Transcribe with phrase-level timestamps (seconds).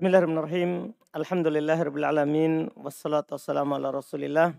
[0.00, 0.96] Bismillahirrahmanirrahim.
[1.12, 2.72] Alhamdulillahirrahmanirrahim.
[2.72, 4.56] Wassalatu wassalamu ala rasulillah.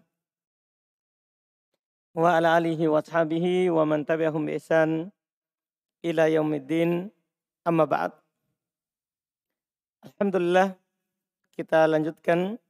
[2.14, 4.62] Wa ala alihi wa ashabihi wa man tabi'ahum bi
[6.06, 7.10] ila yaumiddin.
[7.66, 8.14] Amma ba'd.
[10.06, 10.78] Alhamdulillah
[11.58, 12.62] kita lanjutkan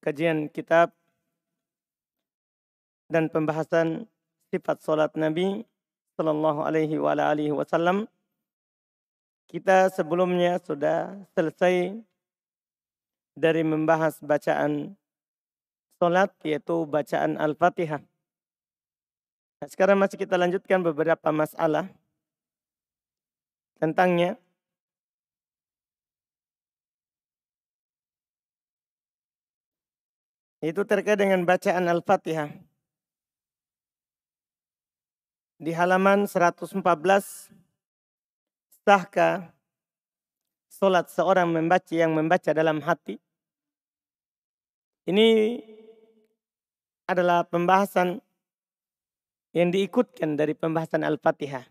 [0.00, 0.96] kajian kitab
[3.12, 4.08] dan pembahasan
[4.48, 5.60] sifat salat Nabi
[6.16, 8.08] sallallahu alaihi wa ala alihi wasallam
[9.46, 11.94] kita sebelumnya sudah selesai
[13.36, 14.96] dari membahas bacaan
[16.02, 18.02] solat yaitu bacaan Al-Fatihah.
[19.56, 21.88] Nah, sekarang masih kita lanjutkan beberapa masalah
[23.80, 24.36] tentangnya.
[30.60, 32.50] Itu terkait dengan bacaan Al-Fatihah.
[35.56, 37.55] Di halaman 114
[38.86, 39.50] Sahkah
[40.70, 43.18] solat seorang membaca yang membaca dalam hati?
[45.10, 45.58] Ini
[47.10, 48.22] adalah pembahasan
[49.58, 51.66] yang diikutkan dari pembahasan Al-Fatihah.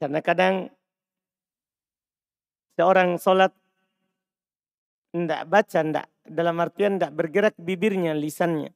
[0.00, 0.72] Karena kadang
[2.80, 3.52] seorang solat
[5.12, 8.72] tidak baca, tidak dalam artian tidak bergerak bibirnya, lisannya.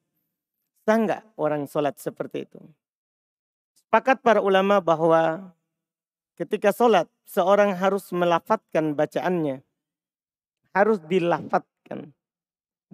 [0.84, 2.60] Sah orang solat seperti itu?
[3.80, 5.56] Sepakat para ulama bahwa
[6.38, 9.66] Ketika sholat, seorang harus melafatkan bacaannya.
[10.70, 12.14] Harus dilafatkan.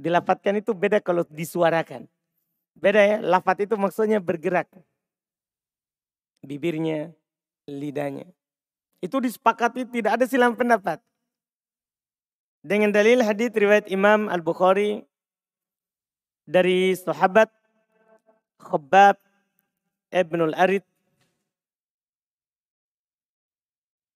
[0.00, 2.08] Dilafatkan itu beda kalau disuarakan.
[2.72, 4.66] Beda ya, lafat itu maksudnya bergerak.
[6.40, 7.12] Bibirnya,
[7.68, 8.32] lidahnya.
[9.04, 11.04] Itu disepakati tidak ada silam pendapat.
[12.64, 15.04] Dengan dalil hadis riwayat Imam Al-Bukhari
[16.48, 17.52] dari sahabat
[18.56, 19.20] Khabbab
[20.08, 20.80] Ibnul Arid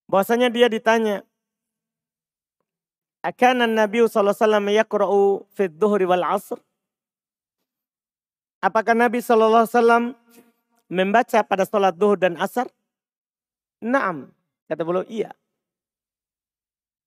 [0.08, 1.20] Bahwasanya dia ditanya,
[3.20, 4.00] akan Nabi
[4.72, 6.56] yakra'u fi dhuhri wal asr?
[8.58, 10.16] Apakah Nabi SAW
[10.90, 12.66] membaca pada sholat duhur dan asar?
[13.78, 14.34] Naam.
[14.66, 15.30] Kata beliau, iya.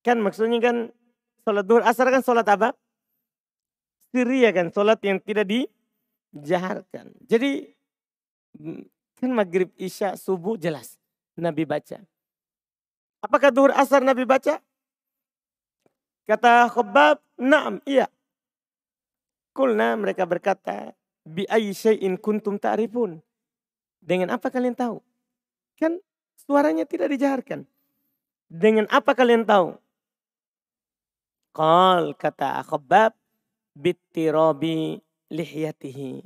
[0.06, 0.78] Kan maksudnya kan
[1.44, 2.72] sholat duhur asar kan sholat apa?
[4.16, 7.12] Siria kan, sholat yang tidak dijaharkan.
[7.28, 7.76] Jadi
[9.20, 10.96] kan maghrib, isya, subuh jelas.
[11.36, 12.00] Nabi baca.
[13.22, 14.58] Apakah duhur asar Nabi baca?
[16.26, 18.10] Kata Khabbab, naam, iya.
[19.54, 23.22] Kulna mereka berkata, bi syai'in kuntum ta'rifun.
[24.02, 24.98] Dengan apa kalian tahu?
[25.78, 26.02] Kan
[26.34, 27.70] suaranya tidak dijaharkan.
[28.50, 29.78] Dengan apa kalian tahu?
[31.54, 33.14] Qal kata Khabbab
[33.78, 34.98] bittirabi
[35.30, 36.26] lihyatihi.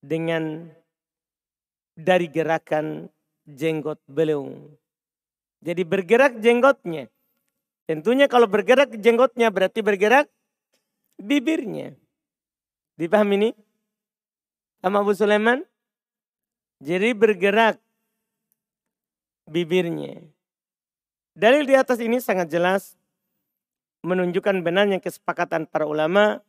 [0.00, 0.72] Dengan
[1.92, 3.10] dari gerakan
[3.44, 4.48] jenggot beliau.
[5.66, 7.10] Jadi bergerak jenggotnya.
[7.90, 10.30] Tentunya kalau bergerak jenggotnya berarti bergerak
[11.18, 11.98] bibirnya.
[12.94, 13.50] Dipahami ini?
[14.78, 15.66] Sama Abu Sulaiman?
[16.78, 17.82] Jadi bergerak
[19.50, 20.22] bibirnya.
[21.34, 22.94] Dalil di atas ini sangat jelas
[24.06, 26.46] menunjukkan benarnya kesepakatan para ulama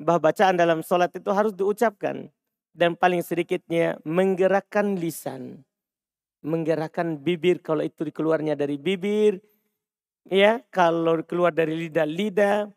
[0.00, 2.32] bahwa bacaan dalam sholat itu harus diucapkan
[2.72, 5.65] dan paling sedikitnya menggerakkan lisan
[6.46, 9.42] menggerakkan bibir kalau itu keluarnya dari bibir,
[10.30, 12.70] ya kalau keluar dari lidah lidah,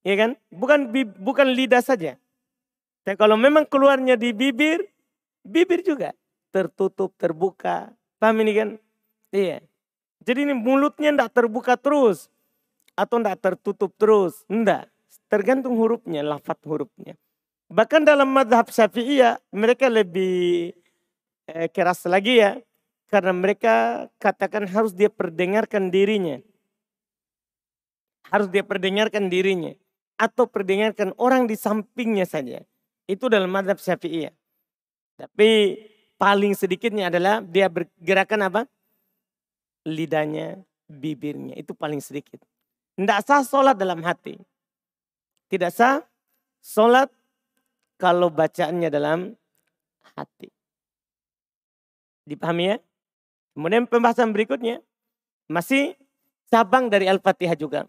[0.00, 0.30] ya kan?
[0.48, 0.88] Bukan
[1.20, 2.16] bukan lidah saja.
[3.04, 4.82] Tapi kalau memang keluarnya di bibir,
[5.44, 6.16] bibir juga
[6.50, 7.92] tertutup terbuka.
[8.16, 8.68] Paham ini kan?
[9.30, 9.60] Iya.
[10.26, 12.32] Jadi ini mulutnya tidak terbuka terus
[12.96, 14.90] atau tidak tertutup terus, tidak.
[15.30, 17.14] Tergantung hurufnya, lafat hurufnya.
[17.66, 20.74] Bahkan dalam madhab syafi'iyah mereka lebih
[21.50, 22.58] eh, keras lagi ya.
[23.06, 26.42] Karena mereka katakan harus dia perdengarkan dirinya.
[28.34, 29.70] Harus dia perdengarkan dirinya.
[30.18, 32.66] Atau perdengarkan orang di sampingnya saja.
[33.06, 34.34] Itu dalam madhab syafi'iyah.
[35.16, 35.50] Tapi
[36.18, 38.62] paling sedikitnya adalah dia bergerakan apa?
[39.86, 41.54] Lidahnya, bibirnya.
[41.54, 42.42] Itu paling sedikit.
[42.98, 44.34] Tidak sah sholat dalam hati.
[45.46, 46.02] Tidak sah
[46.58, 47.06] sholat
[47.94, 49.30] kalau bacaannya dalam
[50.18, 50.50] hati.
[52.26, 52.76] Dipahami ya?
[53.56, 54.84] Kemudian pembahasan berikutnya
[55.48, 55.96] masih
[56.52, 57.88] cabang dari Al-Fatihah juga.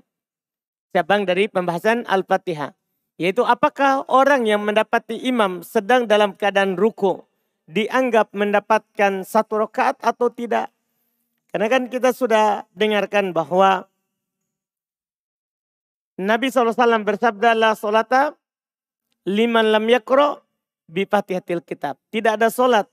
[0.96, 2.72] Cabang dari pembahasan Al-Fatihah.
[3.20, 7.20] Yaitu apakah orang yang mendapati imam sedang dalam keadaan ruku
[7.68, 10.72] dianggap mendapatkan satu rakaat atau tidak?
[11.52, 13.92] Karena kan kita sudah dengarkan bahwa
[16.18, 18.38] Nabi SAW bersabda la solata
[19.28, 20.48] liman lam yakro
[20.88, 22.00] bi fatihatil kitab.
[22.10, 22.88] Tidak ada solat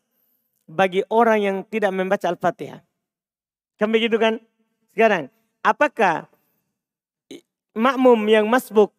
[0.64, 2.80] bagi orang yang tidak membaca Al-Fatihah.
[3.76, 4.40] Kan begitu kan?
[4.94, 5.28] Sekarang,
[5.60, 6.30] apakah
[7.74, 8.94] makmum yang masbuk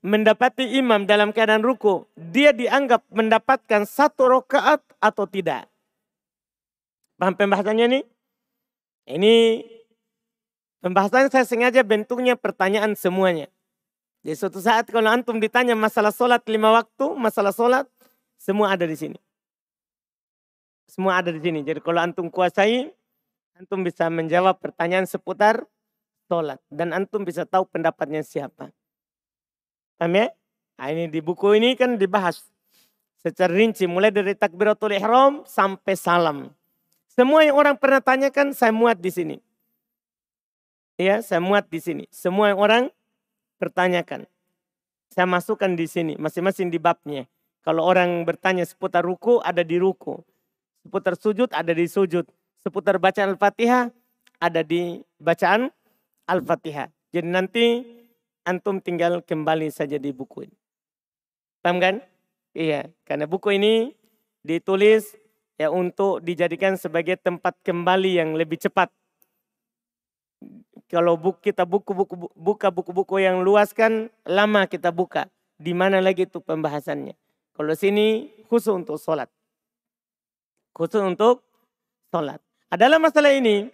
[0.00, 5.66] mendapati imam dalam keadaan ruku, dia dianggap mendapatkan satu rokaat atau tidak.
[7.18, 8.00] Paham pembahasannya ini?
[9.10, 9.34] Ini
[10.78, 13.50] pembahasan saya sengaja bentuknya pertanyaan semuanya.
[14.22, 17.86] Di suatu saat kalau antum ditanya masalah sholat lima waktu, masalah sholat,
[18.38, 19.18] semua ada di sini.
[20.88, 21.60] Semua ada di sini.
[21.60, 22.88] Jadi kalau antum kuasai,
[23.60, 25.68] antum bisa menjawab pertanyaan seputar
[26.26, 26.56] sholat.
[26.72, 28.72] Dan antum bisa tahu pendapatnya siapa.
[30.00, 30.26] Paham ya?
[30.80, 32.48] Nah, ini di buku ini kan dibahas
[33.20, 33.84] secara rinci.
[33.84, 36.38] Mulai dari takbiratul ihram sampai salam.
[37.12, 39.36] Semua yang orang pernah tanyakan saya muat di sini.
[40.96, 42.04] Ya, saya muat di sini.
[42.14, 42.84] Semua yang orang
[43.58, 44.24] pertanyakan.
[45.10, 47.26] Saya masukkan di sini, masing-masing di babnya.
[47.66, 50.22] Kalau orang bertanya seputar ruku, ada di ruku.
[50.88, 52.24] Seputar sujud, ada di sujud.
[52.64, 53.92] Seputar bacaan Al-Fatihah,
[54.40, 55.68] ada di bacaan
[56.24, 56.88] Al-Fatihah.
[57.12, 57.64] Jadi nanti
[58.48, 60.56] antum tinggal kembali saja di buku ini.
[61.60, 62.00] Paham kan?
[62.56, 63.92] Iya, karena buku ini
[64.40, 65.12] ditulis
[65.60, 68.88] ya untuk dijadikan sebagai tempat kembali yang lebih cepat
[70.88, 75.28] kalau buku, kita buku-buku buka buku-buku yang luas kan lama kita buka.
[75.60, 77.12] Di mana lagi itu pembahasannya.
[77.52, 79.28] Kalau sini khusus untuk sholat.
[80.78, 81.42] Khusus untuk
[82.14, 82.38] sholat.
[82.70, 83.66] Adalah masalah ini.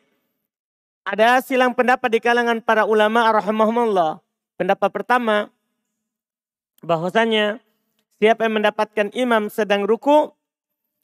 [1.05, 4.25] Ada silang pendapat di kalangan para ulama rahimahumullah.
[4.56, 5.53] Pendapat pertama.
[6.81, 7.61] Bahwasanya
[8.17, 10.33] siapa yang mendapatkan imam sedang ruku.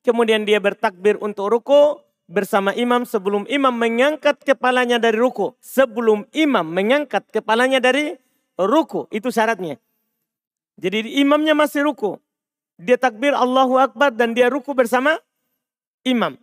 [0.00, 5.52] Kemudian dia bertakbir untuk ruku bersama imam sebelum imam mengangkat kepalanya dari ruku.
[5.60, 8.16] Sebelum imam mengangkat kepalanya dari
[8.56, 9.04] ruku.
[9.12, 9.76] Itu syaratnya.
[10.80, 12.16] Jadi imamnya masih ruku.
[12.80, 15.20] Dia takbir Allahu Akbar dan dia ruku bersama
[16.06, 16.36] imam.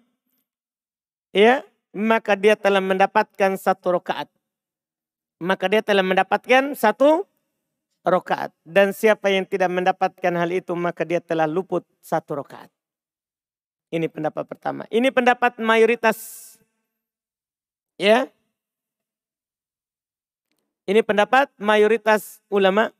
[1.35, 1.61] Ya,
[1.93, 4.29] maka dia telah mendapatkan satu rakaat.
[5.37, 7.25] Maka dia telah mendapatkan satu
[8.01, 8.53] rakaat.
[8.65, 12.71] Dan siapa yang tidak mendapatkan hal itu maka dia telah luput satu rakaat.
[13.87, 14.83] Ini pendapat pertama.
[14.91, 16.17] Ini pendapat mayoritas.
[17.95, 18.27] Ya.
[20.87, 22.91] Ini pendapat mayoritas ulama.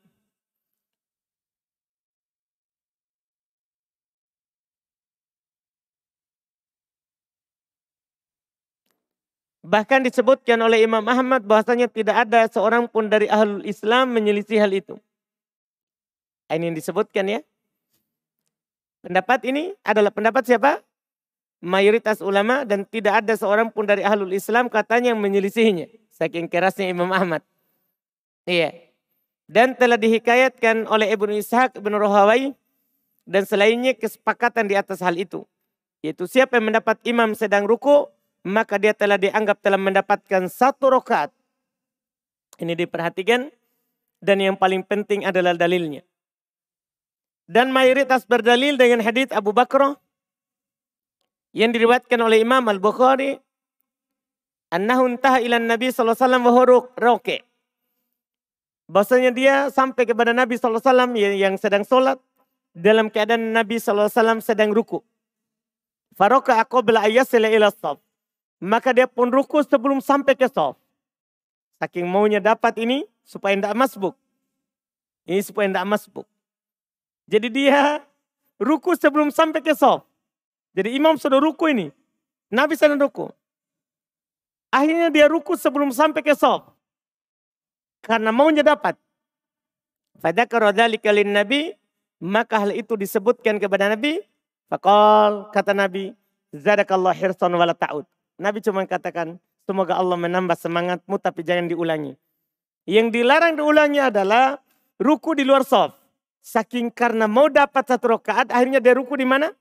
[9.68, 14.72] Bahkan disebutkan oleh Imam Ahmad bahwasanya tidak ada seorang pun dari ahlul Islam menyelisih hal
[14.72, 14.96] itu.
[16.48, 17.44] Ini yang disebutkan ya.
[19.04, 20.80] Pendapat ini adalah pendapat siapa?
[21.60, 25.92] Mayoritas ulama dan tidak ada seorang pun dari ahlul Islam katanya yang menyelisihinya.
[26.16, 27.44] Saking kerasnya Imam Ahmad.
[28.48, 28.72] Iya.
[29.52, 32.56] Dan telah dihikayatkan oleh Ibnu Ishaq, Ibnu Rohawai,
[33.28, 35.44] dan selainnya kesepakatan di atas hal itu.
[36.00, 38.08] Yaitu siapa yang mendapat imam sedang ruku,
[38.48, 41.36] maka dia telah dianggap telah mendapatkan satu rokaat.
[42.58, 43.52] Ini diperhatikan.
[44.18, 46.02] Dan yang paling penting adalah dalilnya.
[47.46, 49.94] Dan mayoritas berdalil dengan hadis Abu Bakar
[51.54, 53.38] yang diriwayatkan oleh Imam Al-Bukhari
[54.74, 57.38] annahu intaha ila Nabi sallallahu alaihi wasallam wa
[58.88, 62.18] Bahasanya dia sampai kepada Nabi sallallahu alaihi wasallam yang sedang solat
[62.72, 65.04] dalam keadaan Nabi sallallahu alaihi wasallam sedang ruku.
[66.16, 68.07] Faroka qabla ayyasila ila saf.
[68.58, 70.78] Maka dia pun ruku sebelum sampai ke saf.
[71.78, 74.18] Saking maunya dapat ini supaya tidak masbuk.
[75.30, 76.26] Ini supaya tidak masbuk.
[77.28, 78.02] Jadi dia
[78.58, 80.08] ruku sebelum sampai ke sof.
[80.74, 81.92] Jadi imam sudah ruku ini.
[82.48, 83.28] Nabi sedang ruku.
[84.72, 86.64] Akhirnya dia ruku sebelum sampai ke sof.
[88.00, 88.96] Karena maunya dapat.
[90.18, 91.76] Fadakar dzalika lin Nabi,
[92.24, 94.24] maka hal itu disebutkan kepada Nabi.
[94.72, 96.16] Fakal kata Nabi,
[96.56, 98.08] zadakallah hirsan wala ta'ud.
[98.38, 102.14] Nabi cuma katakan, semoga Allah menambah semangatmu tapi jangan diulangi.
[102.86, 104.62] Yang dilarang diulangi adalah
[105.02, 105.98] ruku di luar sof.
[106.40, 109.52] Saking karena mau dapat satu rakaat, akhirnya dia ruku di mana?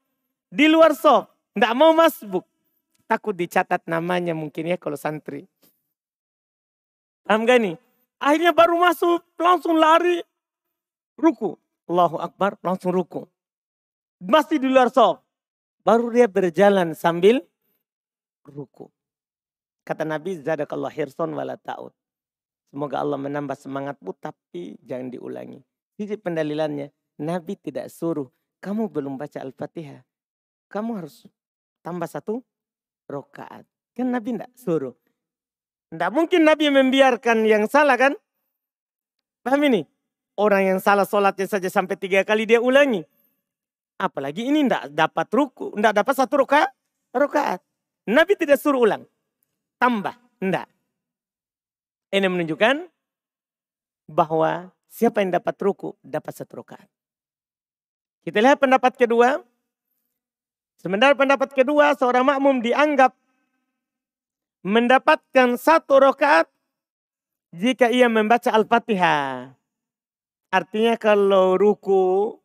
[0.52, 1.26] Di luar sof.
[1.56, 2.44] Tidak mau masbuk.
[3.08, 5.48] Takut dicatat namanya mungkin ya kalau santri.
[7.26, 7.74] Paham gak nih?
[8.22, 10.22] Akhirnya baru masuk, langsung lari.
[11.18, 11.58] Ruku.
[11.90, 13.26] Allahu Akbar, langsung ruku.
[14.22, 15.18] Masih di luar sof.
[15.82, 17.42] Baru dia berjalan sambil
[18.50, 18.90] ruku.
[19.86, 21.94] Kata Nabi, Zadakallah hirson wala ta'ud.
[22.74, 25.62] Semoga Allah menambah semangatmu tapi jangan diulangi.
[25.94, 26.90] Sisi pendalilannya,
[27.22, 28.28] Nabi tidak suruh,
[28.60, 30.02] kamu belum baca Al-Fatihah.
[30.68, 31.24] Kamu harus
[31.80, 32.42] tambah satu
[33.06, 33.64] rokaat.
[33.94, 34.92] Kan Nabi tidak suruh.
[35.88, 38.12] Tidak mungkin Nabi membiarkan yang salah kan?
[39.46, 39.86] Paham ini?
[40.36, 43.06] Orang yang salah sholatnya saja sampai tiga kali dia ulangi.
[43.96, 46.70] Apalagi ini tidak dapat ruku, tidak dapat satu rokaat.
[47.16, 47.64] rokaat.
[48.06, 49.02] Nabi tidak suruh ulang.
[49.82, 50.70] Tambah, tidak.
[52.14, 52.86] Ini menunjukkan
[54.06, 56.88] bahwa siapa yang dapat ruku dapat satu rakaat.
[58.22, 59.42] Kita lihat pendapat kedua.
[60.78, 63.10] Sementara pendapat kedua seorang makmum dianggap
[64.62, 66.46] mendapatkan satu rakaat
[67.54, 69.54] jika ia membaca Al-Fatihah.
[70.50, 72.38] Artinya kalau ruku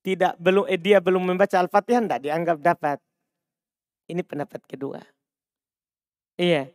[0.00, 2.98] tidak belum eh, dia belum membaca Al-Fatihah tidak dianggap dapat.
[4.10, 4.98] Ini pendapat kedua.
[6.34, 6.74] Iya.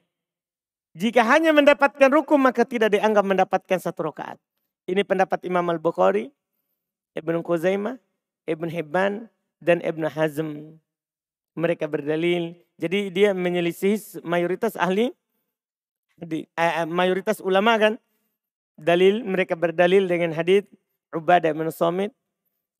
[0.95, 4.39] Jika hanya mendapatkan ruku maka tidak dianggap mendapatkan satu rakaat.
[4.87, 6.31] Ini pendapat Imam Al-Bukhari,
[7.19, 7.99] Ibn Khuzaimah,
[8.47, 9.27] Ibn Hibban,
[9.59, 10.79] dan Ibn Hazm.
[11.57, 12.55] Mereka berdalil.
[12.79, 15.11] Jadi dia menyelisih mayoritas ahli,
[16.15, 17.93] di, uh, mayoritas ulama kan.
[18.75, 20.67] Dalil, mereka berdalil dengan hadis
[21.15, 21.71] Ubadah bin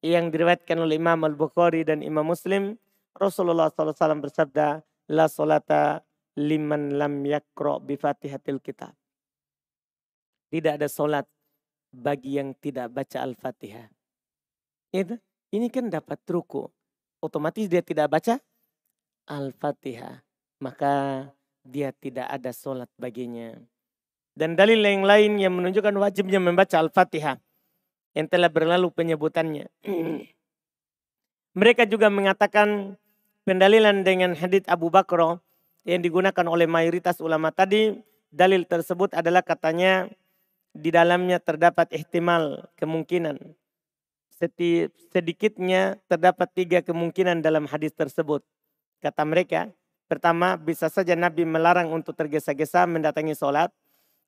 [0.03, 2.75] yang diriwayatkan oleh Imam Al-Bukhari dan Imam Muslim.
[3.15, 6.03] Rasulullah SAW bersabda, La solata
[6.36, 8.91] liman lam yakro bifatihatil kitab.
[10.51, 11.24] Tidak ada solat
[11.95, 13.88] bagi yang tidak baca Al-Fatihah.
[14.91, 15.15] Itu,
[15.55, 16.67] ini kan dapat ruku.
[17.24, 18.36] Otomatis dia tidak baca
[19.31, 20.22] Al-Fatihah.
[20.60, 21.27] Maka
[21.63, 23.55] dia tidak ada solat baginya.
[24.36, 27.39] Dan dalil yang lain yang menunjukkan wajibnya membaca Al-Fatihah.
[28.15, 29.72] Yang telah berlalu penyebutannya.
[31.60, 33.00] Mereka juga mengatakan
[33.45, 35.39] pendalilan dengan hadits Abu Bakar
[35.85, 37.93] yang digunakan oleh mayoritas ulama tadi,
[38.33, 40.09] dalil tersebut adalah katanya
[40.75, 43.39] di dalamnya terdapat ihtimal kemungkinan.
[45.13, 48.43] Sedikitnya terdapat tiga kemungkinan dalam hadis tersebut.
[48.99, 49.71] Kata mereka,
[50.11, 53.71] pertama bisa saja Nabi melarang untuk tergesa-gesa mendatangi sholat.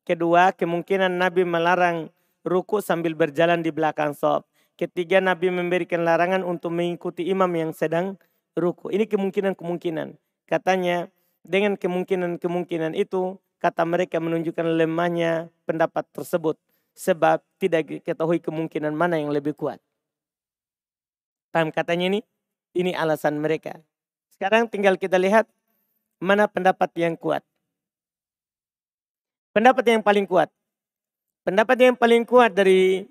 [0.08, 2.08] Kedua, kemungkinan Nabi melarang
[2.48, 4.48] ruku sambil berjalan di belakang sholat.
[4.80, 8.16] Ketiga, Nabi memberikan larangan untuk mengikuti imam yang sedang
[8.58, 8.90] ruku.
[8.90, 10.18] Ini kemungkinan-kemungkinan.
[10.50, 11.08] Katanya,
[11.46, 16.58] dengan kemungkinan-kemungkinan itu, kata mereka menunjukkan lemahnya pendapat tersebut.
[16.98, 19.78] Sebab tidak diketahui kemungkinan mana yang lebih kuat.
[21.54, 22.20] Paham katanya ini?
[22.74, 23.78] Ini alasan mereka.
[24.34, 25.46] Sekarang tinggal kita lihat
[26.18, 27.46] mana pendapat yang kuat.
[29.54, 30.50] Pendapat yang paling kuat.
[31.46, 33.06] Pendapat yang paling kuat dari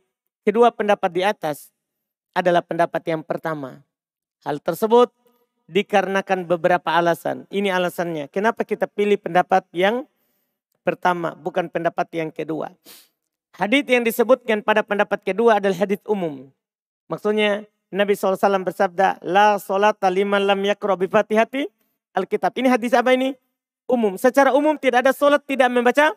[0.47, 1.71] kedua pendapat di atas
[2.35, 3.83] adalah pendapat yang pertama.
[4.47, 5.11] Hal tersebut
[5.67, 7.45] dikarenakan beberapa alasan.
[7.51, 8.31] Ini alasannya.
[8.31, 10.07] Kenapa kita pilih pendapat yang
[10.87, 12.71] pertama, bukan pendapat yang kedua.
[13.59, 16.47] Hadis yang disebutkan pada pendapat kedua adalah hadis umum.
[17.11, 21.67] Maksudnya Nabi SAW bersabda, La solat liman lam yakro bifatihati
[22.15, 22.55] Alkitab.
[22.57, 23.35] Ini hadis apa ini?
[23.87, 24.19] Umum.
[24.19, 26.15] Secara umum tidak ada solat tidak membaca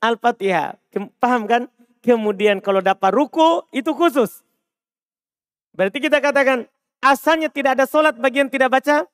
[0.00, 0.76] Al-Fatihah.
[1.20, 1.68] Paham kan?
[2.04, 4.44] Kemudian kalau dapat ruku itu khusus.
[5.72, 6.68] Berarti kita katakan
[7.04, 9.04] Asalnya tidak ada solat bagi yang tidak baca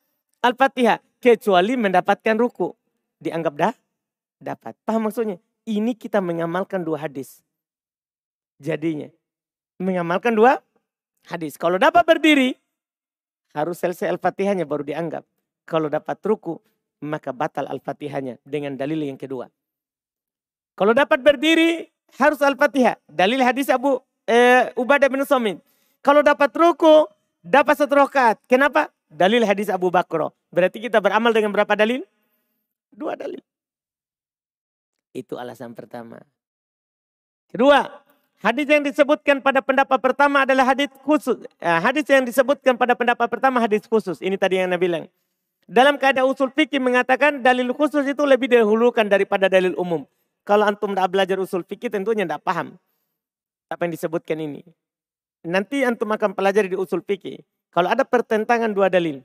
[0.46, 1.02] Al-Fatihah.
[1.18, 2.70] Kecuali mendapatkan ruku.
[3.18, 3.74] Dianggap dah
[4.38, 4.78] dapat.
[4.86, 5.42] Paham maksudnya?
[5.66, 7.42] Ini kita mengamalkan dua hadis.
[8.62, 9.10] Jadinya.
[9.82, 10.62] Mengamalkan dua
[11.26, 11.58] hadis.
[11.58, 12.54] Kalau dapat berdiri.
[13.50, 15.26] Harus selesai Al-Fatihahnya baru dianggap.
[15.66, 16.62] Kalau dapat ruku.
[17.02, 18.38] Maka batal Al-Fatihahnya.
[18.46, 19.50] Dengan dalil yang kedua.
[20.78, 21.90] Kalau dapat berdiri.
[22.16, 22.96] Harus Al-Fatihah.
[23.10, 23.98] Dalil hadis Abu
[24.30, 25.58] eh, Ubadah bin Somit.
[26.00, 27.04] Kalau dapat ruku
[27.40, 28.40] dapat satu rakaat.
[28.46, 28.92] Kenapa?
[29.10, 30.30] Dalil hadis Abu Bakar.
[30.54, 32.06] Berarti kita beramal dengan berapa dalil?
[32.94, 33.42] Dua dalil.
[35.10, 36.22] Itu alasan pertama.
[37.50, 37.82] Kedua,
[38.38, 41.42] hadis yang disebutkan pada pendapat pertama adalah hadis khusus.
[41.58, 44.22] Eh, hadis yang disebutkan pada pendapat pertama hadis khusus.
[44.22, 45.04] Ini tadi yang Nabi bilang.
[45.70, 50.02] Dalam keadaan usul fikih mengatakan dalil khusus itu lebih dahulukan daripada dalil umum.
[50.42, 52.74] Kalau antum tidak belajar usul fikih tentunya tidak paham
[53.70, 54.66] apa yang disebutkan ini.
[55.46, 57.40] Nanti antum akan pelajari di usul fikih.
[57.72, 59.24] Kalau ada pertentangan dua dalil.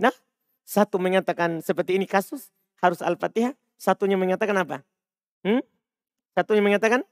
[0.00, 0.14] Nah,
[0.66, 2.50] satu mengatakan seperti ini kasus
[2.82, 4.82] harus Al-Fatihah, satunya mengatakan apa?
[5.46, 5.62] Hmm?
[6.34, 7.06] Satunya mengatakan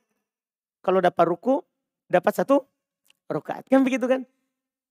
[0.82, 1.62] kalau dapat ruku
[2.10, 2.66] dapat satu
[3.30, 3.66] rakaat.
[3.70, 4.22] Kan begitu kan?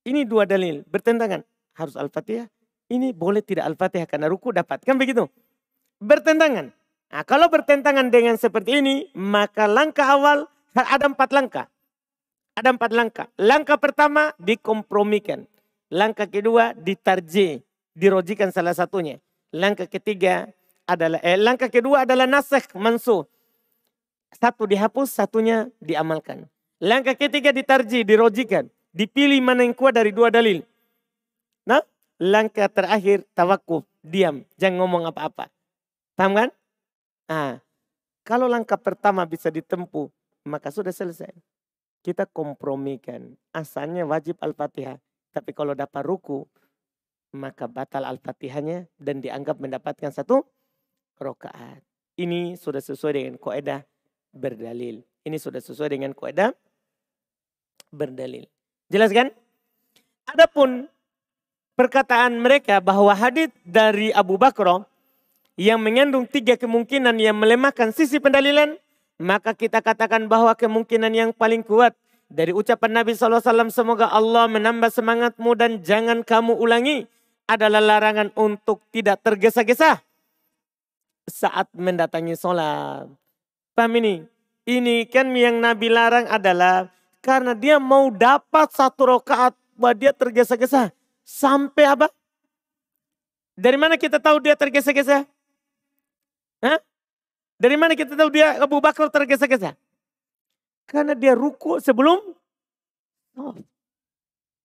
[0.06, 1.44] Ini dua dalil bertentangan.
[1.76, 2.48] Harus Al-Fatihah.
[2.88, 4.86] Ini boleh tidak Al-Fatihah karena ruku dapat.
[4.86, 5.28] Kan begitu?
[6.00, 6.72] Bertentangan.
[7.12, 11.66] Nah, kalau bertentangan dengan seperti ini, maka langkah awal ada empat langkah.
[12.56, 13.28] Ada empat langkah.
[13.36, 15.44] Langkah pertama dikompromikan.
[15.92, 17.60] Langkah kedua ditarji,
[17.92, 19.20] dirojikan salah satunya.
[19.52, 20.48] Langkah ketiga
[20.88, 23.28] adalah eh, langkah kedua adalah nasakh mansuh.
[24.32, 26.48] Satu dihapus, satunya diamalkan.
[26.80, 28.72] Langkah ketiga ditarji, dirojikan.
[28.96, 30.64] Dipilih mana yang kuat dari dua dalil.
[31.68, 31.84] Nah,
[32.20, 35.52] langkah terakhir tawakuf, diam, jangan ngomong apa-apa.
[36.16, 36.50] Paham kan?
[37.28, 37.60] Nah,
[38.24, 40.08] kalau langkah pertama bisa ditempuh,
[40.48, 41.36] maka sudah selesai
[42.06, 43.34] kita kompromikan.
[43.50, 45.02] Asalnya wajib Al-Fatihah.
[45.34, 46.46] Tapi kalau dapat ruku,
[47.34, 50.46] maka batal Al-Fatihahnya dan dianggap mendapatkan satu
[51.18, 51.82] rokaat.
[52.22, 53.82] Ini sudah sesuai dengan koedah
[54.30, 55.02] berdalil.
[55.26, 56.54] Ini sudah sesuai dengan kaidah
[57.90, 58.46] berdalil.
[58.94, 59.34] Jelas kan?
[60.30, 60.86] Adapun
[61.74, 64.86] perkataan mereka bahwa hadis dari Abu Bakar
[65.58, 68.78] yang mengandung tiga kemungkinan yang melemahkan sisi pendalilan,
[69.22, 71.96] maka kita katakan bahwa kemungkinan yang paling kuat
[72.28, 77.06] dari ucapan Nabi SAW, semoga Allah menambah semangatmu dan jangan kamu ulangi,
[77.46, 80.02] adalah larangan untuk tidak tergesa-gesa
[81.30, 83.06] saat mendatangi sholat.
[83.78, 84.26] Paham ini?
[84.66, 86.90] Ini kan yang Nabi larang adalah
[87.22, 90.90] karena dia mau dapat satu rakaat, bahwa dia tergesa-gesa.
[91.22, 92.08] Sampai apa?
[93.56, 95.28] Dari mana kita tahu dia tergesa-gesa?
[96.64, 96.80] Hah?
[97.56, 99.80] Dari mana kita tahu dia Abu Bakar tergesa-gesa?
[100.86, 102.20] Karena dia ruku sebelum
[103.40, 103.56] oh.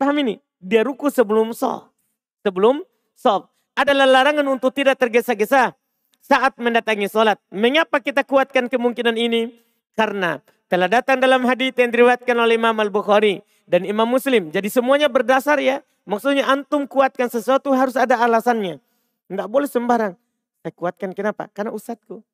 [0.00, 0.40] Paham ini?
[0.60, 1.92] Dia ruku sebelum soft.
[2.40, 2.80] Sebelum
[3.12, 3.52] soft.
[3.76, 5.76] Adalah larangan untuk tidak tergesa-gesa
[6.20, 7.36] saat mendatangi sholat.
[7.52, 9.52] Mengapa kita kuatkan kemungkinan ini?
[9.96, 10.40] Karena
[10.72, 14.48] telah datang dalam hadis yang diriwayatkan oleh Imam Al-Bukhari dan Imam Muslim.
[14.48, 15.84] Jadi semuanya berdasar ya.
[16.08, 18.80] Maksudnya antum kuatkan sesuatu harus ada alasannya.
[19.28, 20.16] Tidak boleh sembarang.
[20.64, 21.46] Saya kuatkan kenapa?
[21.52, 22.24] Karena ustadku.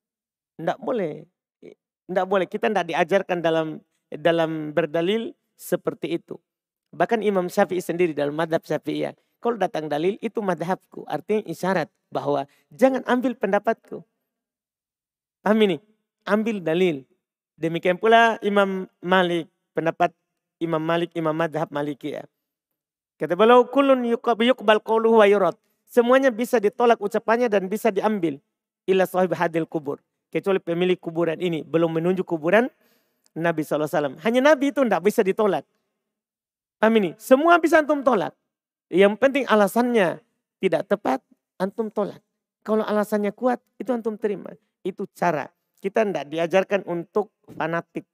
[0.57, 1.25] Tidak boleh.
[1.63, 2.47] Tidak boleh.
[2.49, 6.39] Kita tidak diajarkan dalam dalam berdalil seperti itu.
[6.97, 9.13] Bahkan Imam Syafi'i sendiri dalam madhab Syafi'i ya.
[9.41, 11.05] Kalau datang dalil itu madhabku.
[11.07, 14.01] Artinya isyarat bahwa jangan ambil pendapatku.
[15.45, 15.77] Paham ini?
[16.27, 17.07] Ambil dalil.
[17.57, 20.13] Demikian pula Imam Malik, pendapat
[20.59, 22.25] Imam Malik, Imam Madhab Maliki ya.
[23.17, 25.57] Kata beliau, kulun yukbal qawluhu wa yurad.
[25.89, 28.37] Semuanya bisa ditolak ucapannya dan bisa diambil.
[28.85, 30.03] Ila sahib hadil kubur.
[30.37, 32.69] Kecuali pemilik kuburan ini belum menunjuk kuburan
[33.33, 34.21] Nabi SAW.
[34.21, 35.65] Hanya Nabi itu tidak bisa ditolak.
[36.77, 37.17] Paham ini?
[37.17, 38.37] Semua bisa antum tolak.
[38.93, 40.21] Yang penting alasannya
[40.61, 41.25] tidak tepat,
[41.57, 42.21] antum tolak.
[42.61, 44.53] Kalau alasannya kuat, itu antum terima.
[44.85, 45.49] Itu cara.
[45.81, 48.05] Kita tidak diajarkan untuk fanatik,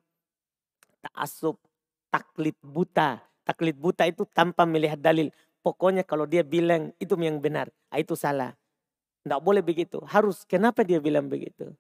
[1.03, 1.59] taasub,
[2.07, 3.19] taklid buta.
[3.43, 5.35] Taklid buta itu tanpa melihat dalil.
[5.59, 8.55] Pokoknya kalau dia bilang itu yang benar, ah, itu salah.
[9.27, 9.99] Tidak boleh begitu.
[10.07, 10.47] Harus.
[10.47, 11.75] Kenapa dia bilang begitu?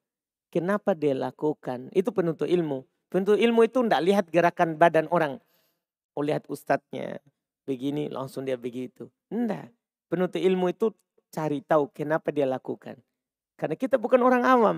[0.52, 1.88] Kenapa dia lakukan?
[1.96, 2.84] Itu penuntut ilmu.
[3.08, 5.40] Penuntut ilmu itu tidak lihat gerakan badan orang.
[6.12, 7.24] Oh lihat ustadznya
[7.64, 9.08] begini langsung dia begitu.
[9.32, 9.72] Tidak.
[10.12, 10.92] Penuntut ilmu itu
[11.32, 13.00] cari tahu kenapa dia lakukan.
[13.56, 14.76] Karena kita bukan orang awam.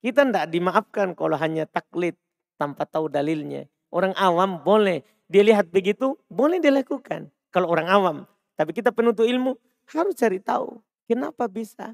[0.00, 2.16] Kita tidak dimaafkan kalau hanya taklid
[2.56, 3.68] tanpa tahu dalilnya.
[3.92, 5.04] Orang awam boleh.
[5.28, 7.28] Dia lihat begitu, boleh dia lakukan.
[7.52, 8.16] Kalau orang awam.
[8.56, 9.60] Tapi kita penuntut ilmu
[9.92, 10.80] harus cari tahu.
[11.04, 11.92] Kenapa bisa?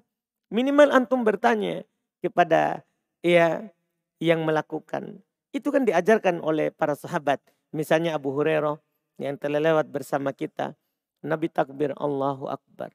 [0.54, 1.82] Minimal antum bertanya
[2.22, 2.86] kepada
[3.22, 3.70] ya
[4.18, 5.22] yang melakukan.
[5.54, 7.38] Itu kan diajarkan oleh para sahabat.
[7.72, 8.76] Misalnya Abu Hurairah
[9.22, 10.76] yang telah lewat bersama kita.
[11.22, 12.90] Nabi takbir Allahu Akbar.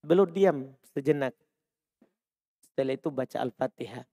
[0.00, 1.36] Belum diam sejenak.
[2.64, 4.04] Setelah itu baca Al-Fatihah.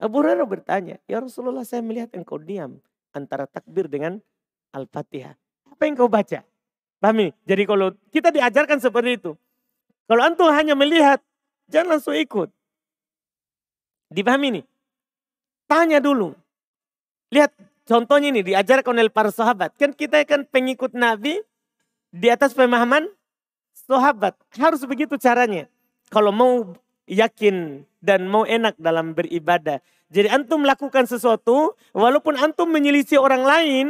[0.00, 2.80] Abu Hurairah bertanya, ya Rasulullah saya melihat engkau diam
[3.12, 4.20] antara takbir dengan
[4.72, 5.36] Al-Fatihah.
[5.72, 6.44] Apa yang kau baca?
[7.00, 7.32] Pahami?
[7.48, 9.32] Jadi kalau kita diajarkan seperti itu.
[10.04, 11.24] Kalau antum hanya melihat,
[11.72, 12.52] jangan langsung ikut.
[14.10, 14.64] Dipahami nih?
[15.70, 16.34] Tanya dulu.
[17.30, 17.54] Lihat
[17.86, 19.70] contohnya ini diajarkan oleh para sahabat.
[19.78, 21.38] Kan kita kan pengikut Nabi
[22.10, 23.06] di atas pemahaman
[23.72, 24.34] sahabat.
[24.58, 25.70] Harus begitu caranya.
[26.10, 26.74] Kalau mau
[27.06, 29.78] yakin dan mau enak dalam beribadah.
[30.10, 33.86] Jadi antum melakukan sesuatu, walaupun antum menyelisih orang lain,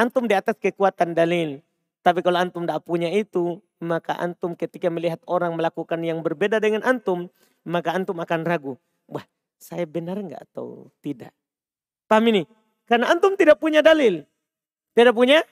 [0.00, 1.60] antum di atas kekuatan dalil.
[2.00, 6.80] Tapi kalau antum tidak punya itu, maka antum ketika melihat orang melakukan yang berbeda dengan
[6.88, 7.28] antum,
[7.68, 8.74] maka antum akan ragu.
[9.12, 9.28] Wah,
[9.58, 11.34] saya benar nggak atau tidak?
[12.08, 12.42] Paham ini?
[12.88, 14.24] Karena antum tidak punya dalil.
[14.96, 15.44] Tidak punya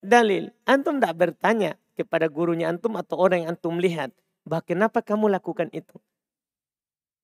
[0.00, 0.48] dalil.
[0.64, 4.14] Antum tidak bertanya kepada gurunya antum atau orang yang antum lihat.
[4.48, 6.00] Bah, kenapa kamu lakukan itu?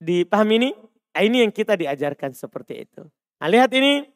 [0.03, 0.70] Dipahami ini?
[1.14, 3.07] Nah, ini yang kita diajarkan seperti itu.
[3.38, 4.11] Nah, lihat ini.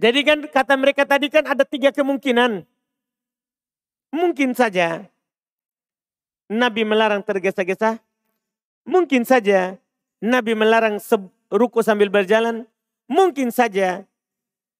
[0.00, 2.64] Jadi kan kata mereka tadi kan ada tiga kemungkinan.
[4.10, 5.04] Mungkin saja
[6.50, 8.00] Nabi melarang tergesa-gesa.
[8.88, 9.76] Mungkin saja
[10.20, 11.00] Nabi melarang
[11.48, 12.68] ruku sambil berjalan.
[13.10, 14.06] Mungkin saja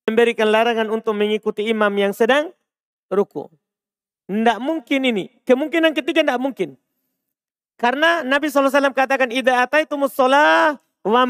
[0.07, 2.55] memberikan larangan untuk mengikuti imam yang sedang
[3.11, 3.51] ruku.
[4.31, 5.25] Tidak mungkin ini.
[5.43, 6.79] Kemungkinan ketiga tidak mungkin.
[7.75, 11.25] Karena Nabi SAW katakan, Ida ataitumus sholah wa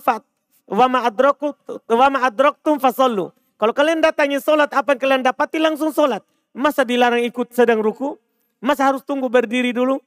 [0.00, 0.24] fat
[0.66, 1.52] wa ma'adrokum
[1.86, 3.30] wa ma'adroktum fasallu.
[3.56, 6.24] Kalau kalian datangi sholat, apa yang kalian dapati langsung sholat.
[6.56, 8.18] Masa dilarang ikut sedang ruku?
[8.58, 10.00] Masa harus tunggu berdiri dulu?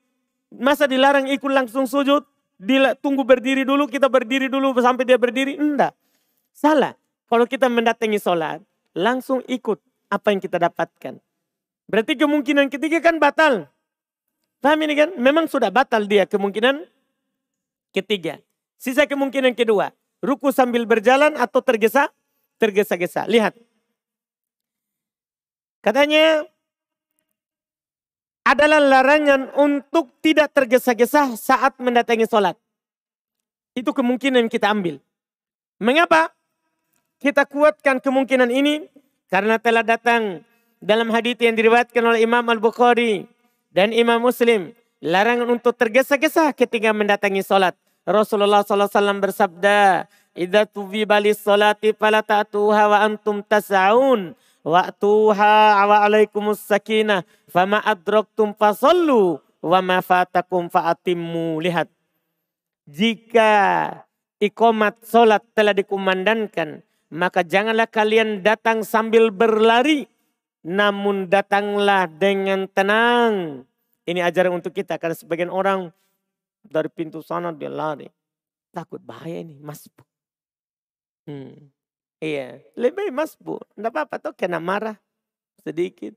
[0.49, 2.25] Masa dilarang ikut langsung sujud?
[2.59, 5.55] Dila, tunggu berdiri dulu, kita berdiri dulu sampai dia berdiri?
[5.55, 5.95] Enggak.
[6.51, 6.91] Salah.
[7.31, 8.59] Kalau kita mendatangi sholat,
[8.91, 9.79] langsung ikut
[10.11, 11.21] apa yang kita dapatkan.
[11.87, 13.71] Berarti kemungkinan ketiga kan batal.
[14.59, 15.09] Paham ini kan?
[15.15, 16.83] Memang sudah batal dia kemungkinan
[17.95, 18.43] ketiga.
[18.75, 19.95] Sisa kemungkinan kedua.
[20.19, 22.11] Ruku sambil berjalan atau tergesa,
[22.59, 23.23] tergesa-gesa.
[23.31, 23.55] Lihat.
[25.79, 26.43] Katanya
[28.49, 32.57] adalah larangan untuk tidak tergesa-gesa saat mendatangi sholat.
[33.77, 34.97] Itu kemungkinan kita ambil.
[35.77, 36.33] Mengapa?
[37.21, 38.89] Kita kuatkan kemungkinan ini
[39.29, 40.41] karena telah datang
[40.81, 43.29] dalam hadis yang diriwayatkan oleh Imam Al-Bukhari
[43.69, 44.73] dan Imam Muslim.
[44.99, 47.77] Larangan untuk tergesa-gesa ketika mendatangi sholat.
[48.03, 50.65] Rasulullah SAW bersabda, Idza
[51.05, 54.33] bali sholati fala ta'tuha wa antum tas'aun
[54.63, 61.59] wa'tuha wa alaikumus sakinah fama adraktum fasallu wa ma fatakum fa'atimmu.
[61.63, 61.87] Lihat.
[62.89, 63.53] Jika
[64.41, 66.81] ikomat solat telah dikumandangkan,
[67.13, 70.09] maka janganlah kalian datang sambil berlari,
[70.65, 73.61] namun datanglah dengan tenang.
[74.09, 75.93] Ini ajaran untuk kita, karena sebagian orang
[76.65, 78.09] dari pintu sana dia lari.
[78.73, 80.05] Takut bahaya ini, masbuk.
[81.29, 81.69] Hmm.
[82.19, 83.63] Iya, lebih masbuk.
[83.75, 84.99] Tidak apa-apa tuh kena marah
[85.63, 86.11] sedikit.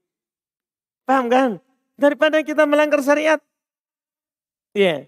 [1.07, 1.51] Paham kan?
[1.95, 3.39] Daripada kita melanggar syariat.
[4.75, 5.07] Iya.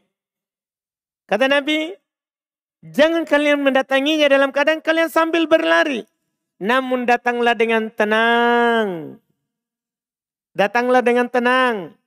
[1.26, 1.98] Kata Nabi,
[2.87, 6.07] jangan kalian mendatanginya dalam keadaan kalian sambil berlari.
[6.62, 9.18] Namun datanglah dengan tenang.
[10.54, 11.98] Datanglah dengan tenang.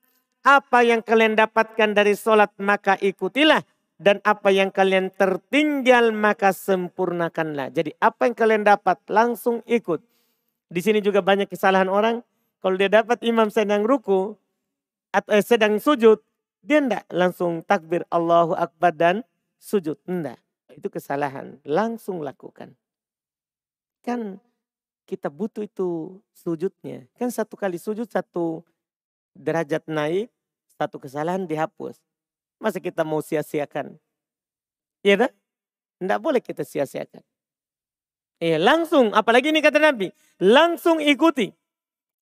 [0.47, 3.59] Apa yang kalian dapatkan dari sholat maka ikutilah.
[3.97, 7.73] Dan apa yang kalian tertinggal maka sempurnakanlah.
[7.73, 10.05] Jadi apa yang kalian dapat langsung ikut.
[10.69, 12.21] Di sini juga banyak kesalahan orang.
[12.61, 14.37] Kalau dia dapat imam sedang ruku
[15.09, 16.21] atau eh, sedang sujud,
[16.61, 19.25] dia enggak langsung takbir Allahu Akbar dan
[19.57, 19.97] sujud.
[20.05, 20.37] Enggak.
[20.77, 21.57] Itu kesalahan.
[21.65, 22.77] Langsung lakukan.
[24.05, 24.37] Kan
[25.07, 27.07] kita butuh itu sujudnya.
[27.17, 28.61] Kan satu kali sujud satu
[29.33, 30.27] derajat naik,
[30.75, 31.97] satu kesalahan dihapus.
[32.57, 33.97] Masa kita mau sia-siakan?
[35.05, 35.31] Iya tak?
[36.01, 37.21] Tidak boleh kita sia-siakan.
[38.37, 40.13] Iya langsung, apalagi ini kata Nabi.
[40.41, 41.49] Langsung ikuti.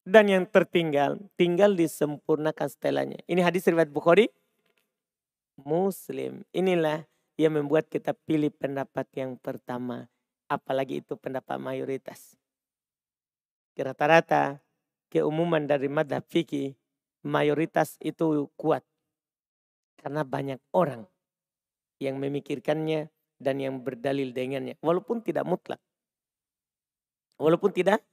[0.05, 3.19] Dan yang tertinggal, tinggal disempurnakan setelahnya.
[3.25, 4.29] Ini hadis riwayat Bukhari.
[5.57, 6.45] Muslim.
[6.53, 7.09] Inilah
[7.41, 10.07] yang membuat kita pilih pendapat yang pertama.
[10.45, 12.37] Apalagi itu pendapat mayoritas.
[13.75, 14.61] Rata-rata
[15.09, 16.77] keumuman dari madhab fikih
[17.25, 18.85] mayoritas itu kuat.
[20.05, 21.01] Karena banyak orang
[21.97, 23.09] yang memikirkannya
[23.41, 24.77] dan yang berdalil dengannya.
[24.77, 25.81] Walaupun tidak mutlak.
[27.41, 28.05] Walaupun tidak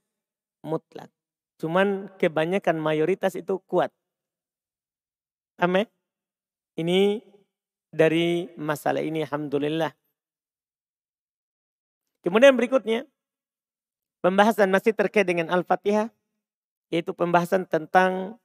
[0.65, 1.13] mutlak.
[1.61, 3.93] Cuman kebanyakan mayoritas itu kuat.
[5.61, 5.85] Amin.
[6.73, 7.21] Ini
[7.93, 9.93] dari masalah ini Alhamdulillah.
[12.25, 13.05] Kemudian berikutnya.
[14.25, 16.09] Pembahasan masih terkait dengan Al-Fatihah.
[16.89, 18.41] Yaitu pembahasan tentang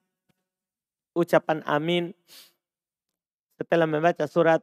[1.17, 2.15] ucapan amin
[3.59, 4.63] setelah membaca surat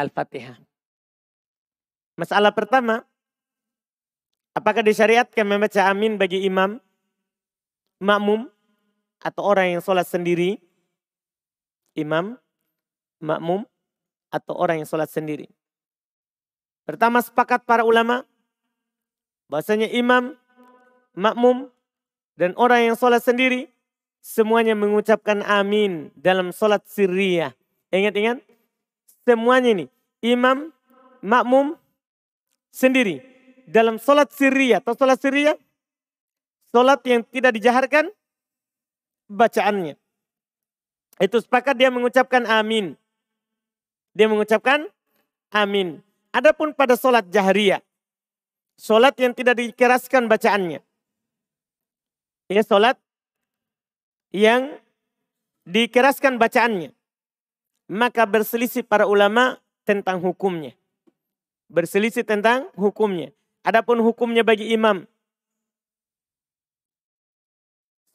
[0.00, 0.56] Al-Fatihah.
[2.16, 3.04] Masalah pertama,
[4.50, 6.82] Apakah disyariatkan membaca amin bagi imam,
[8.02, 8.50] makmum,
[9.22, 10.58] atau orang yang sholat sendiri?
[11.94, 12.34] Imam,
[13.22, 13.62] makmum,
[14.34, 15.46] atau orang yang sholat sendiri.
[16.82, 18.26] Pertama sepakat para ulama,
[19.46, 20.34] bahasanya imam,
[21.14, 21.70] makmum,
[22.34, 23.70] dan orang yang sholat sendiri,
[24.20, 27.56] semuanya mengucapkan amin dalam sholat sirriyah.
[27.90, 28.38] Ingat-ingat,
[29.26, 29.86] semuanya ini,
[30.22, 30.70] imam,
[31.24, 31.74] makmum,
[32.70, 33.24] sendiri
[33.66, 35.56] dalam sholat siriyah atau sholat siriyah,
[36.70, 38.12] sholat yang tidak dijaharkan
[39.26, 39.98] bacaannya.
[41.20, 42.96] Itu sepakat dia mengucapkan amin.
[44.16, 44.88] Dia mengucapkan
[45.52, 46.00] amin.
[46.30, 47.82] Adapun pada sholat jahriyah,
[48.78, 50.80] sholat yang tidak dikeraskan bacaannya.
[52.50, 52.98] Ya sholat
[54.30, 54.78] yang
[55.66, 56.94] dikeraskan bacaannya.
[57.90, 60.74] Maka berselisih para ulama tentang hukumnya.
[61.70, 63.34] Berselisih tentang hukumnya.
[63.66, 65.06] Adapun hukumnya bagi imam.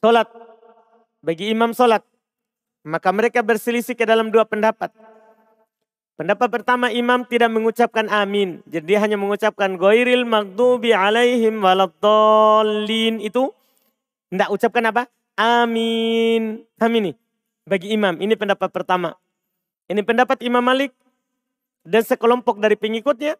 [0.00, 0.28] Solat.
[1.20, 2.04] Bagi imam solat.
[2.86, 4.92] Maka mereka berselisih ke dalam dua pendapat.
[6.16, 8.64] Pendapat pertama imam tidak mengucapkan amin.
[8.64, 13.52] Jadi dia hanya mengucapkan goiril magdubi alaihim waladolin itu.
[14.32, 15.02] Tidak ucapkan apa?
[15.36, 16.64] Amin.
[16.80, 17.12] Amin ini.
[17.68, 18.16] Bagi imam.
[18.16, 19.12] Ini pendapat pertama.
[19.86, 20.96] Ini pendapat Imam Malik.
[21.86, 23.36] Dan sekelompok dari pengikutnya.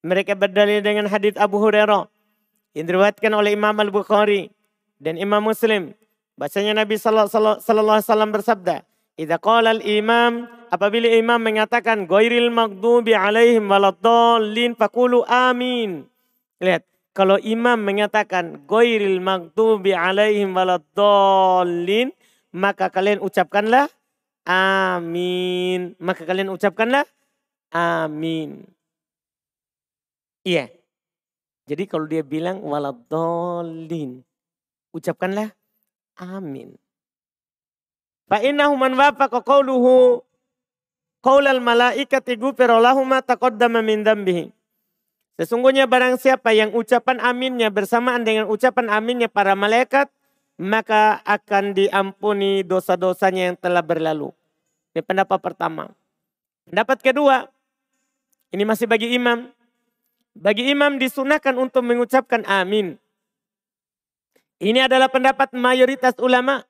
[0.00, 2.08] Mereka berdalil dengan hadis Abu Hurairah
[2.72, 4.48] yang diriwayatkan oleh Imam Al-Bukhari
[4.96, 5.92] dan Imam Muslim.
[6.40, 8.80] Bahasanya Nabi sallallahu alaihi bersabda,
[9.20, 16.08] "Idza qala al-imam apabila imam mengatakan ghairil maghdubi alaihim waladdallin faqulu amin."
[16.64, 22.14] Lihat, kalau imam mengatakan ghairil maghdubi alaihim waladdallin,
[22.54, 23.90] maka kalian ucapkanlah
[24.46, 25.98] amin.
[25.98, 27.06] Maka kalian ucapkanlah
[27.74, 28.66] amin.
[30.46, 30.70] Iya.
[31.70, 34.26] Jadi kalau dia bilang waladolin,
[34.90, 35.54] ucapkanlah
[36.18, 36.74] amin.
[38.26, 40.22] Fa innahu man wafaqa qawluhu
[41.22, 44.50] qaulal malaikati ghufira lahu ma taqaddama min dambihi.
[45.40, 50.12] Sesungguhnya barang siapa yang ucapan aminnya bersamaan dengan ucapan aminnya para malaikat,
[50.60, 54.36] maka akan diampuni dosa-dosanya yang telah berlalu.
[54.92, 55.96] Ini pendapat pertama.
[56.68, 57.48] Pendapat kedua,
[58.52, 59.48] ini masih bagi imam.
[60.36, 63.00] Bagi imam disunahkan untuk mengucapkan amin.
[64.60, 66.68] Ini adalah pendapat mayoritas ulama.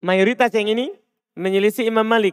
[0.00, 0.88] Mayoritas yang ini
[1.36, 2.32] menyelisih Imam Malik.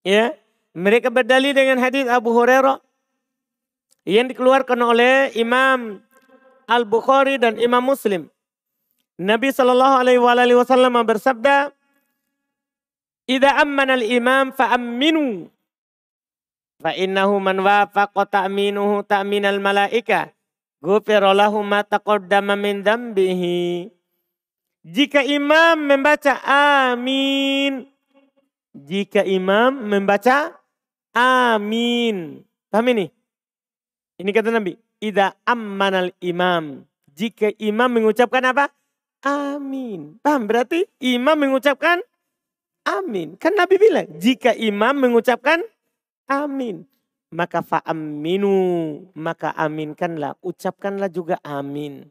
[0.00, 0.32] Ya,
[0.72, 2.80] mereka berdalil dengan hadis Abu Hurairah
[4.02, 6.02] yang dikeluarkan oleh Imam
[6.66, 8.30] Al-Bukhari dan Imam Muslim.
[9.20, 11.70] Nabi Shallallahu Alaihi Wasallam bersabda,
[13.28, 15.46] "Ida amman al-imam fa'amminu,
[16.82, 20.34] fa innahu man wafaqa ta'minuhu ta'min al-malaika,
[20.82, 23.92] ghufira lahu ma taqaddama min dambihi."
[24.82, 27.86] Jika imam membaca amin,
[28.74, 30.58] jika imam membaca
[31.14, 32.42] amin.
[32.66, 33.06] Paham ini?
[34.22, 36.86] Ini kata Nabi, Ida ammanal imam.
[37.10, 38.70] Jika imam mengucapkan apa?
[39.26, 40.22] Amin.
[40.22, 40.46] Paham?
[40.46, 41.98] Berarti imam mengucapkan
[42.86, 43.34] amin.
[43.34, 45.66] Kan Nabi bilang, jika imam mengucapkan
[46.30, 46.86] amin.
[47.34, 48.54] Maka fa'aminu.
[49.18, 50.38] Maka aminkanlah.
[50.38, 52.06] Ucapkanlah juga amin.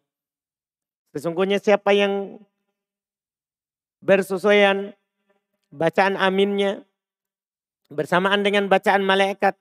[1.15, 2.43] Sesungguhnya siapa yang
[4.04, 4.91] bersesuaian
[5.71, 6.84] bacaan aminnya
[7.88, 9.56] bersamaan dengan bacaan malaikat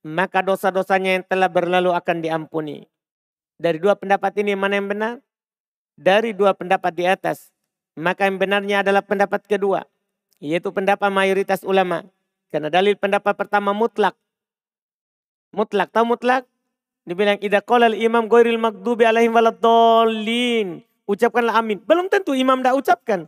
[0.00, 2.88] maka dosa-dosanya yang telah berlalu akan diampuni.
[3.60, 5.12] Dari dua pendapat ini mana yang benar?
[6.00, 7.52] Dari dua pendapat di atas,
[7.92, 9.84] maka yang benarnya adalah pendapat kedua,
[10.40, 12.08] yaitu pendapat mayoritas ulama.
[12.48, 14.16] Karena dalil pendapat pertama mutlak.
[15.52, 16.48] Mutlak, tahu mutlak?
[17.04, 20.82] Dibilang idza qala imam ghairil maghdubi alaihim waladdallin.
[21.10, 21.82] Ucapkanlah amin.
[21.84, 23.20] Belum tentu imam tidak ucapkan.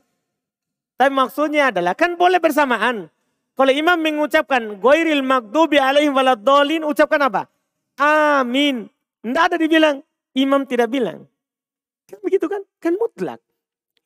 [0.97, 3.11] Tapi maksudnya adalah kan boleh bersamaan.
[3.53, 7.43] Kalau imam mengucapkan goiril magdubi alaihim waladolin, ucapkan apa?
[8.01, 8.89] Amin.
[9.21, 10.01] Tidak ada dibilang.
[10.33, 11.29] Imam tidak bilang.
[12.09, 12.65] Kan begitu kan?
[12.81, 13.41] Kan mutlak.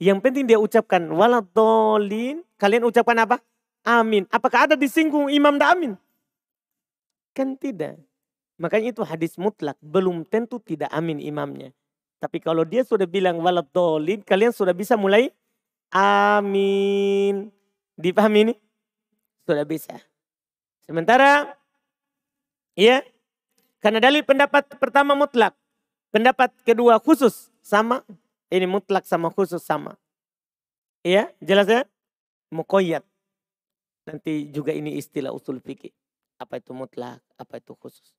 [0.02, 2.42] Yang penting dia ucapkan waladolin.
[2.59, 3.38] Kalian ucapkan apa?
[3.87, 4.26] Amin.
[4.35, 5.92] Apakah ada disinggung imam tidak amin?
[7.30, 8.02] Kan tidak.
[8.59, 9.78] Makanya itu hadis mutlak.
[9.78, 11.70] Belum tentu tidak amin imamnya.
[12.18, 15.30] Tapi kalau dia sudah bilang waladolin, kalian sudah bisa mulai
[15.94, 17.54] amin.
[17.94, 18.54] Dipahami ini?
[19.46, 19.94] Sudah bisa.
[20.82, 21.54] Sementara,
[22.74, 23.06] ya,
[23.78, 25.54] karena dalil pendapat pertama mutlak.
[26.11, 28.02] Pendapat kedua khusus sama.
[28.50, 29.94] Ini mutlak sama khusus sama.
[31.06, 31.87] Iya, jelas ya?
[32.50, 33.06] Mukoyat.
[34.06, 35.94] Nanti juga ini istilah usul fikih.
[36.38, 38.14] Apa itu mutlak, apa itu khusus.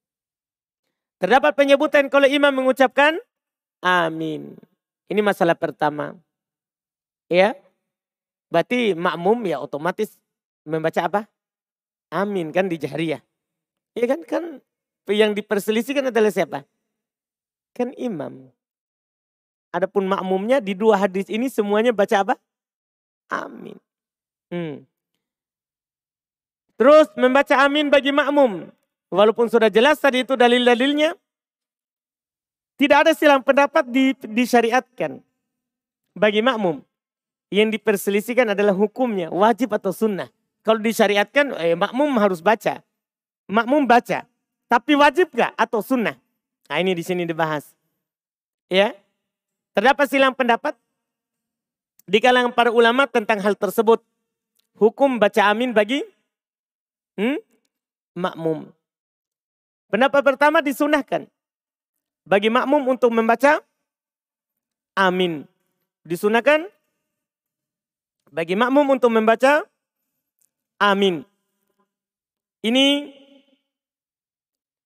[1.19, 3.19] Terdapat penyebutan kalau imam mengucapkan
[3.83, 4.55] amin.
[5.07, 6.15] Ini masalah pertama.
[7.31, 7.55] Ya.
[8.47, 10.15] Berarti makmum ya otomatis
[10.67, 11.21] membaca apa?
[12.11, 13.23] Amin kan di jahriyah.
[13.95, 14.43] Iya kan kan
[15.07, 16.67] yang diperselisihkan adalah siapa?
[17.71, 18.51] Kan imam.
[19.71, 22.35] Adapun makmumnya di dua hadis ini semuanya baca apa?
[23.31, 23.79] Amin.
[24.51, 24.83] Hmm.
[26.77, 28.69] Terus membaca amin bagi makmum.
[29.07, 31.15] Walaupun sudah jelas tadi itu dalil-dalilnya.
[32.77, 35.17] Tidak ada silang pendapat di, disyariatkan
[36.13, 36.85] bagi makmum.
[37.49, 40.29] Yang diperselisihkan adalah hukumnya, wajib atau sunnah.
[40.67, 42.83] Kalau disyariatkan eh, makmum harus baca.
[43.47, 44.27] Makmum baca.
[44.67, 46.19] Tapi wajib gak atau sunnah?
[46.67, 47.71] Nah ini di sini dibahas.
[48.67, 48.91] Ya.
[49.71, 50.75] Terdapat silang pendapat
[52.03, 54.03] di kalangan para ulama tentang hal tersebut.
[54.75, 56.03] Hukum baca amin bagi
[57.15, 57.39] hmm,
[58.19, 58.67] makmum.
[59.87, 61.31] Pendapat pertama disunahkan.
[62.27, 63.63] Bagi makmum untuk membaca
[64.99, 65.47] amin.
[66.03, 66.67] Disunahkan
[68.35, 69.63] bagi makmum untuk membaca
[70.77, 71.25] Amin.
[72.61, 73.09] Ini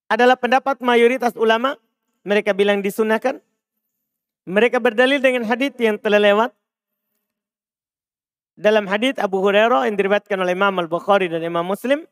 [0.07, 1.75] adalah pendapat mayoritas ulama.
[2.23, 3.39] Mereka bilang disunahkan.
[4.47, 6.51] Mereka berdalil dengan hadis yang telah lewat.
[8.55, 12.05] Dalam hadis Abu Hurairah yang diriwayatkan oleh Imam Al-Bukhari dan Imam Muslim.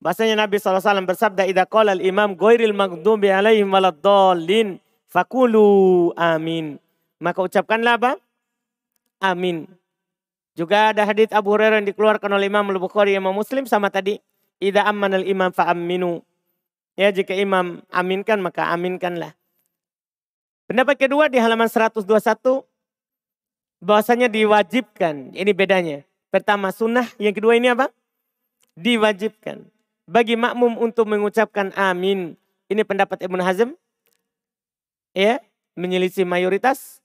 [0.00, 4.80] Bahasanya Nabi SAW bersabda, Ida qala al-imam ghairil maghdubi alaihim waladdallin
[5.12, 6.80] fakulu amin.
[7.20, 8.12] Maka ucapkanlah apa?
[9.20, 9.68] Amin.
[10.58, 14.18] Juga ada hadits Abu Hurairah yang dikeluarkan oleh Imam Al-Bukhari Imam Muslim sama tadi.
[14.60, 16.20] Ida amman al-imam fa'amminu.
[16.92, 19.32] Ya jika imam aminkan maka aminkanlah.
[20.68, 22.04] Pendapat kedua di halaman 121
[23.80, 25.32] bahwasanya diwajibkan.
[25.32, 26.04] Ini bedanya.
[26.28, 27.88] Pertama sunnah, yang kedua ini apa?
[28.76, 29.66] Diwajibkan.
[30.10, 32.34] bagi makmum untuk mengucapkan amin.
[32.66, 33.70] Ini pendapat Ibn Hazm.
[35.14, 35.38] Ya,
[35.78, 36.98] menyelisih mayoritas.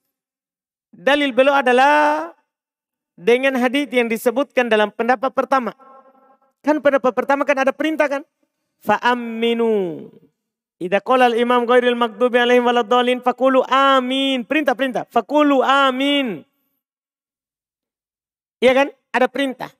[0.89, 2.34] Dalil beliau adalah
[3.15, 5.71] dengan hadis yang disebutkan dalam pendapat pertama.
[6.60, 8.21] Kan pendapat pertama kan ada perintah kan?
[8.84, 10.08] Fa'aminu.
[10.75, 14.43] Ida qala imam ghairil maghdubi alaihim waladdallin fakulu amin.
[14.43, 15.08] Perintah-perintah.
[15.08, 16.43] Fakulu amin.
[18.60, 18.88] Iya kan?
[19.15, 19.71] Ada perintah.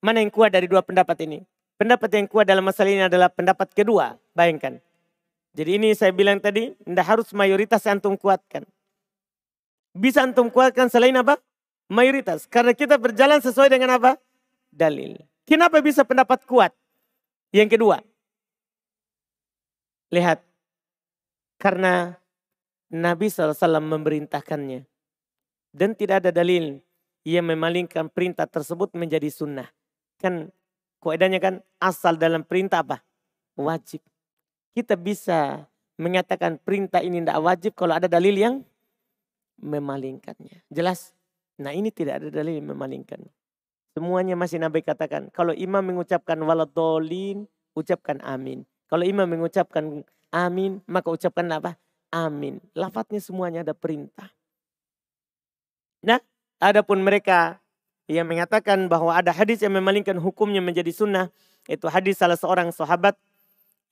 [0.00, 1.44] Mana yang kuat dari dua pendapat ini?
[1.76, 4.16] Pendapat yang kuat dalam masalah ini adalah pendapat kedua.
[4.32, 4.80] Bayangkan.
[5.52, 8.64] Jadi ini saya bilang tadi, tidak harus mayoritas antum kuatkan.
[9.92, 11.36] Bisa antum kuatkan selain apa?
[11.90, 12.46] Mayoritas.
[12.46, 14.14] Karena kita berjalan sesuai dengan apa?
[14.70, 15.18] Dalil.
[15.42, 16.70] Kenapa bisa pendapat kuat?
[17.50, 17.98] Yang kedua,
[20.10, 20.42] Lihat,
[21.62, 22.18] karena
[22.90, 24.82] Nabi SAW memerintahkannya.
[25.70, 26.82] Dan tidak ada dalil
[27.22, 29.70] yang memalingkan perintah tersebut menjadi sunnah.
[30.18, 30.50] Kan
[30.98, 33.06] kaidahnya kan asal dalam perintah apa?
[33.54, 34.02] Wajib.
[34.74, 38.54] Kita bisa mengatakan perintah ini tidak wajib kalau ada dalil yang
[39.62, 40.66] memalingkannya.
[40.74, 41.14] Jelas?
[41.60, 43.20] Nah ini tidak ada dalil yang memalingkan.
[43.92, 45.28] Semuanya masih Nabi katakan.
[45.34, 47.44] Kalau imam mengucapkan waladolin,
[47.76, 48.64] ucapkan amin.
[48.88, 51.76] Kalau imam mengucapkan amin, maka ucapkan apa?
[52.10, 52.58] Amin.
[52.72, 54.32] Lafadznya semuanya ada perintah.
[56.00, 56.18] Nah,
[56.58, 57.60] adapun mereka
[58.10, 61.30] yang mengatakan bahwa ada hadis yang memalingkan hukumnya menjadi sunnah.
[61.70, 63.14] Itu hadis salah seorang sahabat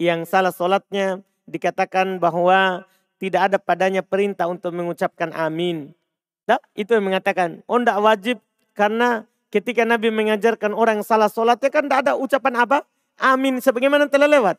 [0.00, 2.86] yang salah solatnya dikatakan bahwa
[3.18, 5.94] tidak ada padanya perintah untuk mengucapkan amin.
[6.48, 8.36] Nah, itu yang mengatakan, oh tidak wajib
[8.72, 12.78] karena ketika Nabi mengajarkan orang salah solatnya kan tidak ada ucapan apa?
[13.20, 14.56] Amin sebagaimana telah lewat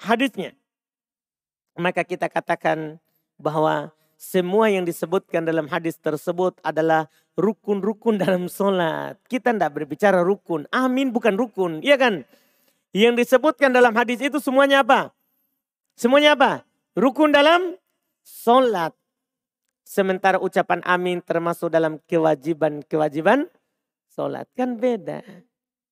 [0.00, 0.56] hadisnya.
[1.76, 2.96] Maka kita katakan
[3.36, 9.20] bahwa semua yang disebutkan dalam hadis tersebut adalah rukun-rukun dalam sholat.
[9.28, 10.64] Kita tidak berbicara rukun.
[10.72, 11.84] Amin bukan rukun.
[11.84, 12.24] Iya kan?
[12.96, 15.12] Yang disebutkan dalam hadis itu semuanya apa?
[15.92, 16.64] Semuanya apa?
[16.96, 17.76] Rukun dalam
[18.24, 18.96] sholat.
[19.86, 23.46] Sementara ucapan amin termasuk dalam kewajiban-kewajiban
[24.10, 24.50] sholat.
[24.58, 25.22] Kan beda.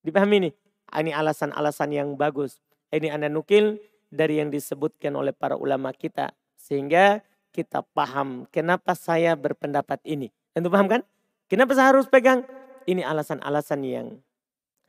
[0.03, 0.53] Dipahami nih?
[0.99, 2.59] Ini alasan-alasan yang bagus.
[2.91, 3.79] Ini anda nukil
[4.11, 6.35] dari yang disebutkan oleh para ulama kita.
[6.59, 7.23] Sehingga
[7.55, 10.27] kita paham kenapa saya berpendapat ini.
[10.51, 11.01] Tentu paham kan?
[11.47, 12.43] Kenapa saya harus pegang?
[12.83, 14.19] Ini alasan-alasan yang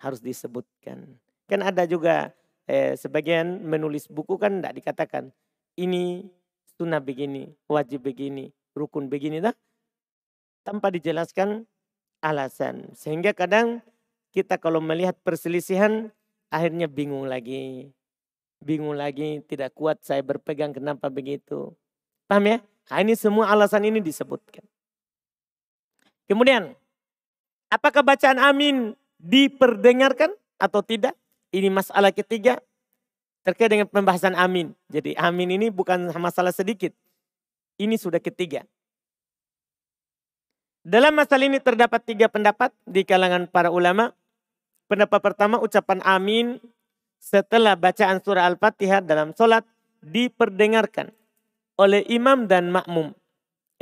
[0.02, 1.14] harus disebutkan.
[1.46, 2.34] Kan ada juga
[2.66, 5.30] eh, sebagian menulis buku kan tidak dikatakan.
[5.78, 6.26] Ini
[6.74, 9.40] sunnah begini, wajib begini, rukun begini.
[9.40, 9.56] Dah.
[10.62, 11.64] Tanpa dijelaskan
[12.20, 12.92] alasan.
[12.92, 13.80] Sehingga kadang
[14.30, 16.12] kita kalau melihat perselisihan
[16.52, 17.96] akhirnya bingung lagi
[18.66, 21.74] bingung lagi, tidak kuat saya berpegang kenapa begitu.
[22.26, 22.58] Paham ya?
[22.90, 24.62] Nah, ini semua alasan ini disebutkan.
[26.26, 26.74] Kemudian,
[27.70, 31.14] apakah bacaan amin diperdengarkan atau tidak?
[31.54, 32.58] Ini masalah ketiga
[33.46, 34.74] terkait dengan pembahasan amin.
[34.90, 36.90] Jadi amin ini bukan masalah sedikit.
[37.76, 38.64] Ini sudah ketiga.
[40.86, 44.14] Dalam masalah ini terdapat tiga pendapat di kalangan para ulama.
[44.86, 46.62] Pendapat pertama ucapan amin
[47.18, 49.66] setelah bacaan surah Al-Fatihah dalam sholat
[49.98, 51.10] diperdengarkan
[51.74, 53.10] oleh imam dan makmum.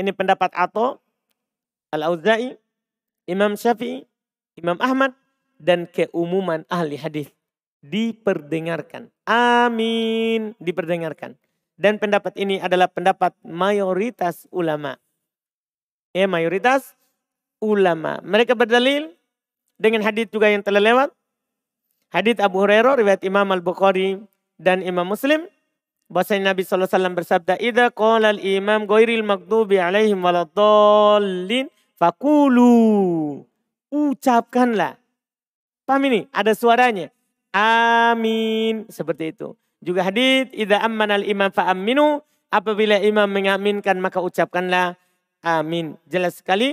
[0.01, 1.05] Ini pendapat Ato,
[1.93, 2.57] Al-Auza'i,
[3.29, 4.09] Imam Syafi'i,
[4.57, 5.13] Imam Ahmad,
[5.61, 7.31] dan keumuman ahli hadis
[7.85, 9.13] diperdengarkan.
[9.29, 11.37] Amin, diperdengarkan.
[11.75, 14.95] Dan pendapat ini adalah pendapat mayoritas ulama.
[16.15, 16.95] Ya, mayoritas
[17.59, 18.23] ulama.
[18.23, 19.11] Mereka berdalil
[19.75, 21.11] dengan hadis juga yang telah lewat.
[22.15, 24.23] Hadits Abu Hurairah riwayat Imam Al-Bukhari
[24.55, 25.51] dan Imam Muslim.
[26.07, 26.87] Bahwasanya Nabi SAW
[27.17, 31.67] bersabda idza qala al-imam ghairil maghdubi alaihim waladdallin
[31.99, 33.43] fakulu
[33.91, 34.95] ucapkanlah.
[35.83, 36.31] Paham ini?
[36.31, 37.11] Ada suaranya.
[37.51, 38.87] Amin.
[38.87, 44.97] Seperti itu juga hadis idza ammana al-imam fa aminu apabila imam mengaminkan maka ucapkanlah
[45.45, 46.73] amin jelas sekali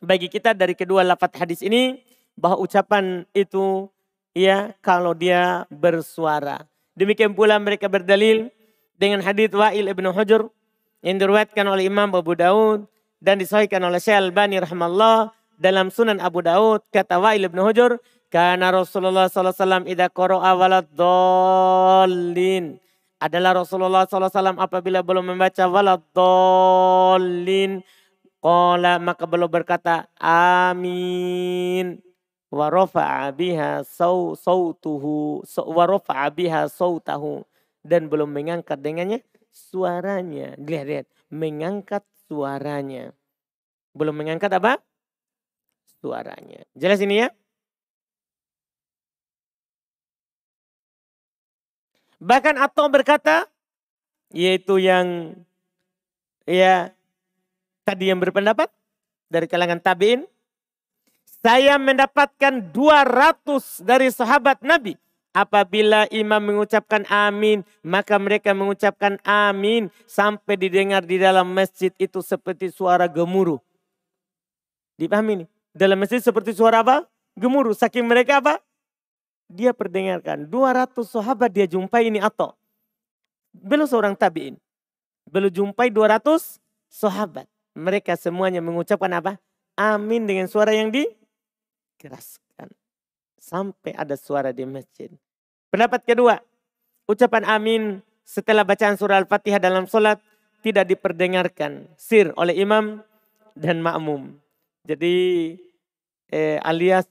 [0.00, 2.00] bagi kita dari kedua lafaz hadis ini
[2.40, 3.92] bahwa ucapan itu
[4.32, 6.64] ya kalau dia bersuara.
[6.96, 8.48] Demikian pula mereka berdalil
[8.96, 10.48] dengan hadits Wa'il ibn Hujur
[11.04, 12.88] yang diriwayatkan oleh Imam Abu Daud
[13.20, 18.70] dan disahihkan oleh Syekh Albani rahimahullah dalam Sunan Abu Daud kata Wa'il ibn Hujur karena
[18.70, 22.78] Rasulullah SAW idha qara'a walad dolin
[23.20, 27.84] adalah Rasulullah SAW apabila belum membaca walad dolin
[28.40, 32.00] Qala maka belum berkata amin
[32.48, 37.44] wa rafa'a biha saw sautuhu wa rafa'a biha sautahu
[37.84, 39.20] dan belum mengangkat dengannya
[39.52, 40.56] suaranya.
[40.56, 43.12] Lihat lihat, mengangkat suaranya.
[43.92, 44.78] Belum mengangkat apa?
[46.00, 46.64] Suaranya.
[46.72, 47.28] Jelas ini ya?
[52.20, 53.48] Bahkan atau berkata,
[54.28, 55.32] yaitu yang
[56.44, 56.92] ya
[57.82, 58.68] tadi yang berpendapat
[59.32, 60.28] dari kalangan tabiin,
[61.40, 65.00] saya mendapatkan 200 dari sahabat Nabi.
[65.30, 72.68] Apabila imam mengucapkan amin, maka mereka mengucapkan amin sampai didengar di dalam masjid itu seperti
[72.74, 73.62] suara gemuruh.
[74.98, 75.48] Dipahami nih?
[75.70, 77.06] Dalam masjid seperti suara apa?
[77.38, 77.78] Gemuruh.
[77.78, 78.58] Saking mereka apa?
[79.50, 80.46] Dia perdengarkan.
[80.46, 82.54] 200 sahabat dia jumpai ini atau.
[83.50, 84.54] Belum seorang tabiin.
[85.26, 87.50] Belum jumpai 200 sahabat.
[87.74, 89.42] Mereka semuanya mengucapkan apa?
[89.74, 92.70] Amin dengan suara yang dikeraskan.
[93.42, 95.10] Sampai ada suara di masjid.
[95.70, 96.38] Pendapat kedua.
[97.10, 97.82] Ucapan amin
[98.22, 100.22] setelah bacaan surah Al-Fatihah dalam sholat
[100.62, 103.02] tidak diperdengarkan sir oleh imam
[103.58, 104.38] dan makmum.
[104.86, 105.56] Jadi
[106.30, 107.10] eh, alias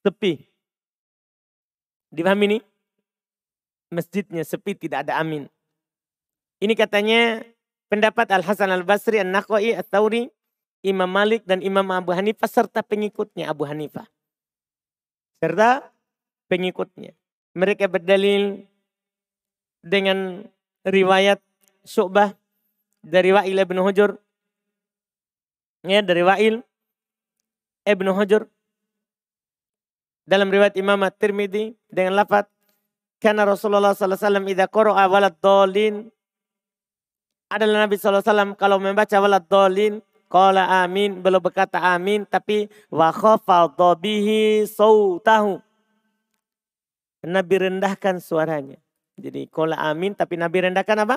[0.00, 0.48] sepi.
[2.18, 2.58] Dipahami ini?
[3.94, 5.46] Masjidnya sepi tidak ada amin.
[6.58, 7.46] Ini katanya
[7.86, 10.26] pendapat Al-Hasan Al-Basri, An-Nakhai, At-Tawri,
[10.82, 14.10] Imam Malik dan Imam Abu Hanifah serta pengikutnya Abu Hanifah.
[15.38, 15.94] Serta
[16.50, 17.14] pengikutnya.
[17.54, 18.66] Mereka berdalil
[19.86, 20.42] dengan
[20.82, 21.38] riwayat
[21.86, 22.34] Syu'bah
[23.06, 24.18] dari Wa'il bin Hujur.
[25.86, 26.66] Ya, dari Wa'il
[27.86, 28.50] Ibnu Hajar
[30.28, 32.44] dalam riwayat Imam At-Tirmidzi dengan lafaz
[33.16, 35.94] karena Rasulullah sallallahu alaihi wasallam idza qara'a dolin
[37.48, 42.68] adalah Nabi sallallahu alaihi wasallam kalau membaca walad dolin qala amin belum berkata amin tapi
[42.92, 45.64] wa khafadha bihi sautahu
[47.24, 48.78] Nabi rendahkan suaranya.
[49.18, 51.16] Jadi qala amin tapi Nabi rendahkan apa?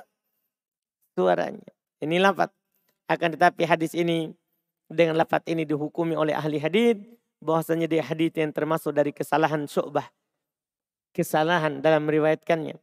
[1.14, 1.70] Suaranya.
[2.02, 2.50] Ini lafaz.
[3.06, 4.32] Akan tetapi hadis ini
[4.88, 6.98] dengan lafat ini dihukumi oleh ahli hadis
[7.42, 10.08] bahwasanya dia hadis yang termasuk dari kesalahan syu'bah.
[11.12, 12.78] Kesalahan dalam meriwayatkannya.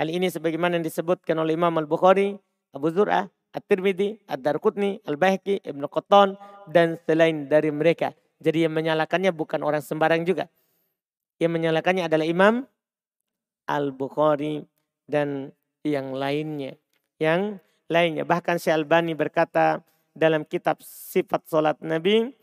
[0.00, 2.34] Hal ini sebagaimana yang disebutkan oleh Imam Al-Bukhari,
[2.74, 6.34] Abu Zur'ah, At-Tirmidzi, Ad-Darqutni, Al-Baihaqi, Ibnu Qattan
[6.70, 8.16] dan selain dari mereka.
[8.38, 10.50] Jadi yang menyalakannya bukan orang sembarang juga.
[11.38, 12.66] Yang menyalakannya adalah Imam
[13.66, 14.66] Al-Bukhari
[15.06, 15.54] dan
[15.86, 16.74] yang lainnya.
[17.18, 18.22] Yang lainnya.
[18.26, 19.82] Bahkan Syekh Albani berkata,
[20.18, 22.34] dalam kitab sifat solat Nabi,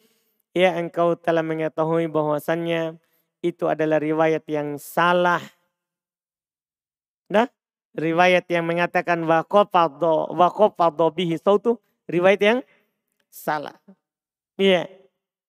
[0.56, 2.96] ya engkau telah mengetahui bahwasannya
[3.44, 5.44] itu adalah riwayat yang salah.
[7.28, 7.52] Nah,
[7.94, 11.76] riwayat yang mengatakan waqafadho waqafadho bihi sautu,
[12.08, 12.60] riwayat yang
[13.28, 13.76] salah.
[14.56, 14.88] Iya,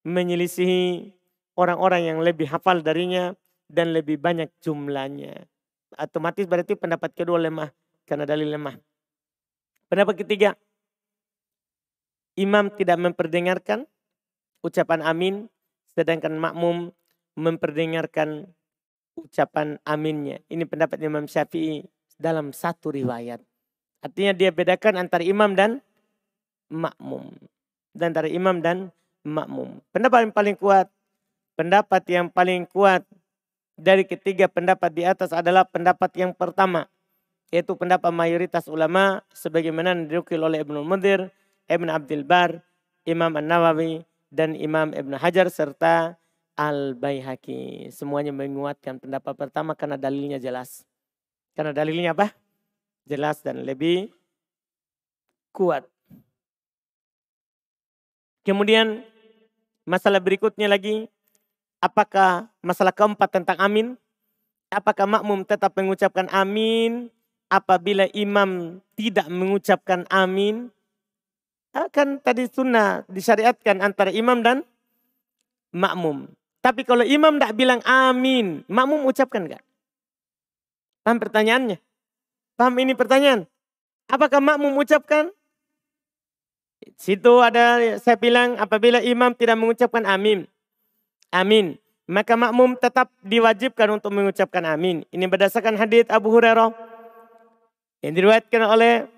[0.02, 1.14] menyelisihi
[1.54, 3.32] orang-orang yang lebih hafal darinya
[3.70, 5.46] dan lebih banyak jumlahnya.
[5.94, 7.70] Otomatis berarti pendapat kedua lemah
[8.04, 8.74] karena dalil lemah.
[9.86, 10.58] Pendapat ketiga,
[12.34, 13.86] imam tidak memperdengarkan
[14.64, 15.48] ucapan amin,
[15.92, 16.92] sedangkan makmum
[17.36, 18.48] memperdengarkan
[19.16, 20.40] ucapan aminnya.
[20.48, 21.84] Ini pendapat Imam Syafi'i
[22.16, 23.40] dalam satu riwayat.
[24.04, 25.80] Artinya dia bedakan antara imam dan
[26.68, 27.32] makmum.
[27.96, 28.92] Dan antara imam dan
[29.24, 29.80] makmum.
[29.90, 30.86] Pendapat yang paling kuat,
[31.56, 33.02] pendapat yang paling kuat
[33.76, 36.88] dari ketiga pendapat di atas adalah pendapat yang pertama.
[37.50, 41.30] Yaitu pendapat mayoritas ulama sebagaimana didukil oleh Ibnu Mundir
[41.66, 42.62] Ibn Abdul Bar,
[43.06, 46.18] Imam An-Nawawi, dan Imam Ibn Hajar serta
[46.56, 47.92] Al-Baihaqi.
[47.92, 50.82] Semuanya menguatkan pendapat pertama karena dalilnya jelas.
[51.52, 52.32] Karena dalilnya apa?
[53.06, 54.10] Jelas dan lebih
[55.52, 55.88] kuat.
[58.44, 59.02] Kemudian
[59.88, 61.08] masalah berikutnya lagi,
[61.82, 63.86] apakah masalah keempat tentang amin?
[64.70, 67.08] Apakah makmum tetap mengucapkan amin
[67.46, 70.70] apabila imam tidak mengucapkan amin?
[71.92, 74.64] Kan tadi sunnah disyariatkan antara imam dan
[75.76, 76.28] makmum.
[76.64, 79.62] Tapi kalau imam tidak bilang amin, makmum ucapkan enggak?
[81.06, 81.78] Paham pertanyaannya?
[82.58, 83.46] Paham ini pertanyaan?
[84.10, 85.30] Apakah makmum ucapkan?
[86.96, 90.48] Situ ada saya bilang apabila imam tidak mengucapkan amin.
[91.30, 91.76] Amin.
[92.06, 95.02] Maka makmum tetap diwajibkan untuk mengucapkan amin.
[95.10, 96.70] Ini berdasarkan hadits Abu Hurairah
[98.06, 99.10] yang diriwayatkan oleh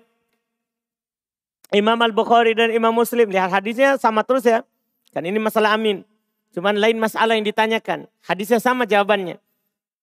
[1.73, 3.29] Imam Al-Bukhari dan Imam Muslim.
[3.29, 4.65] Lihat hadisnya sama terus ya.
[5.13, 6.05] Kan ini masalah amin.
[6.53, 8.09] Cuman lain masalah yang ditanyakan.
[8.25, 9.37] Hadisnya sama jawabannya.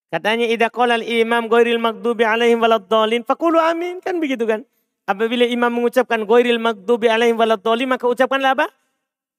[0.06, 4.62] Katanya idza qala al-imam ghairil maghdubi alaihim waladdallin faqulu amin kan begitu kan.
[5.06, 8.70] Apabila imam mengucapkan ghairil maghdubi alaihim waladdallin maka ucapkanlah apa?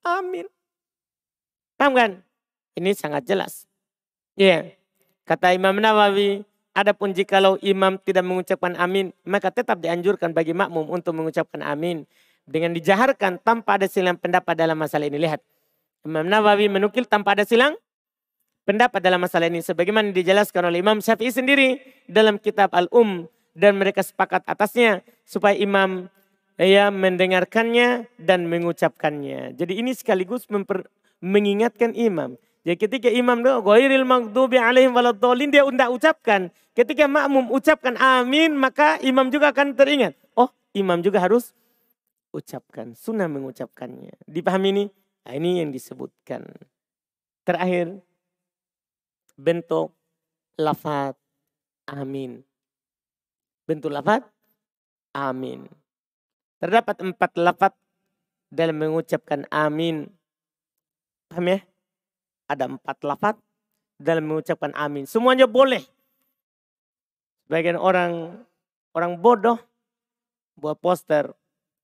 [0.03, 0.47] Amin.
[1.80, 2.11] Paham kan?
[2.75, 3.63] Ini sangat jelas.
[4.36, 4.47] Ya.
[4.47, 4.61] Yeah.
[5.28, 6.47] Kata Imam Nawawi,
[6.78, 12.05] Adapun jikalau imam tidak mengucapkan amin, maka tetap dianjurkan bagi makmum untuk mengucapkan amin.
[12.45, 15.17] Dengan dijaharkan tanpa ada silang pendapat dalam masalah ini.
[15.17, 15.41] Lihat.
[16.05, 17.73] Imam Nawawi menukil tanpa ada silang
[18.61, 19.65] pendapat dalam masalah ini.
[19.65, 23.25] Sebagaimana dijelaskan oleh Imam Syafi'i sendiri dalam kitab Al-Um.
[23.57, 26.05] Dan mereka sepakat atasnya supaya imam
[26.61, 29.57] ya mendengarkannya dan mengucapkannya.
[29.57, 30.86] Jadi ini sekaligus memper,
[31.25, 32.38] mengingatkan imam.
[32.65, 36.41] Jadi ketika imam doa, ghairil maghdubi alaihim waladdallin dia tidak ucapkan.
[36.77, 40.13] Ketika makmum ucapkan amin, maka imam juga akan teringat.
[40.37, 41.57] Oh, imam juga harus
[42.35, 44.13] ucapkan, sunnah mengucapkannya.
[44.27, 44.85] Dipahami ini?
[45.25, 46.43] Nah, ini yang disebutkan.
[47.47, 48.03] Terakhir,
[49.39, 49.95] bentuk
[50.59, 51.15] lafat
[51.87, 52.43] amin.
[53.63, 54.27] Bentuk lafat
[55.15, 55.67] amin.
[56.57, 57.73] Terdapat empat lafat
[58.49, 60.09] dalam mengucapkan amin.
[61.29, 61.59] Paham ya?
[62.47, 63.35] Ada empat lafat
[63.99, 65.03] dalam mengucapkan amin.
[65.03, 65.83] Semuanya boleh.
[67.47, 68.43] Sebagian orang
[68.91, 69.59] orang bodoh
[70.57, 71.31] buat poster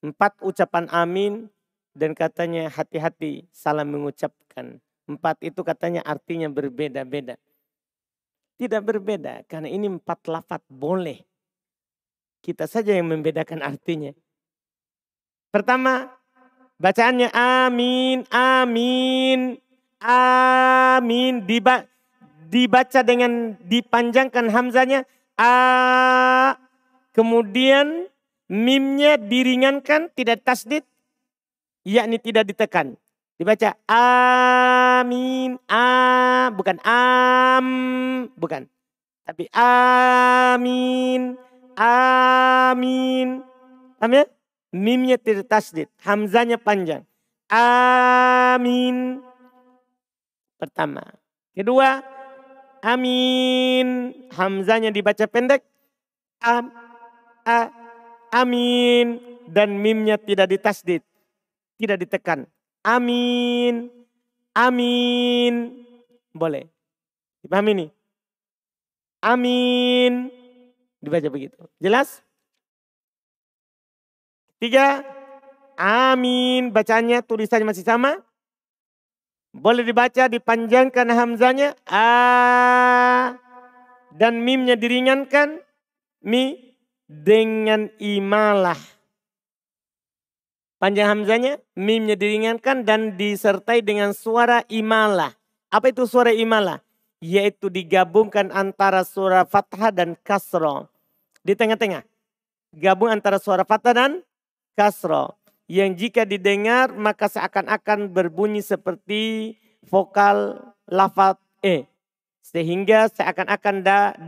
[0.03, 1.47] empat ucapan amin
[1.95, 4.83] dan katanya hati-hati salah mengucapkan.
[5.07, 7.39] Empat itu katanya artinya berbeda-beda.
[8.59, 11.23] Tidak berbeda karena ini empat lafat boleh.
[12.43, 14.11] Kita saja yang membedakan artinya.
[15.47, 16.11] Pertama,
[16.75, 19.55] bacaannya amin, amin,
[20.03, 21.47] amin.
[21.47, 21.87] Diba,
[22.51, 25.07] dibaca dengan dipanjangkan hamzanya.
[25.33, 26.53] A,
[27.15, 28.05] kemudian
[28.45, 30.85] mimnya diringankan, tidak tasdid,
[31.81, 32.93] yakni tidak ditekan.
[33.33, 35.85] Dibaca amin, a,
[36.53, 37.67] bukan am,
[38.37, 38.69] bukan.
[39.25, 41.33] Tapi amin,
[41.73, 43.41] amin.
[43.97, 44.25] Paham ya?
[44.69, 47.01] Mimnya tidak tasdid, hamzanya panjang.
[47.49, 49.21] Amin.
[50.63, 51.03] Pertama.
[51.51, 51.99] Kedua,
[52.79, 54.15] amin.
[54.31, 55.59] Hamzanya dibaca pendek.
[56.39, 56.71] Am,
[57.43, 57.67] a,
[58.31, 59.19] amin.
[59.51, 61.03] Dan mimnya tidak ditasdid.
[61.75, 62.47] Tidak ditekan.
[62.79, 63.91] Amin.
[64.55, 65.83] Amin.
[66.31, 66.71] Boleh.
[67.43, 67.87] Dipahami ini?
[69.19, 70.31] Amin.
[71.03, 71.59] Dibaca begitu.
[71.83, 72.23] Jelas?
[74.63, 75.03] Tiga.
[75.75, 76.71] Amin.
[76.71, 78.23] Bacaannya tulisannya masih sama.
[79.53, 81.77] Boleh dibaca dipanjangkan hamzanya.
[81.85, 83.37] A.
[84.09, 85.61] Dan mimnya diringankan.
[86.25, 86.73] Mi.
[87.05, 88.79] Dengan imalah.
[90.81, 95.31] Panjang hamzanya, mimnya diringankan dan disertai dengan suara imalah.
[95.69, 96.81] Apa itu suara imalah?
[97.23, 100.89] Yaitu digabungkan antara suara fathah dan kasro.
[101.45, 102.03] Di tengah-tengah.
[102.73, 104.11] Gabung antara suara fathah dan
[104.73, 105.37] kasro.
[105.71, 109.55] Yang jika didengar maka seakan-akan berbunyi seperti
[109.87, 111.87] vokal lafaz E.
[112.43, 113.79] Sehingga seakan-akan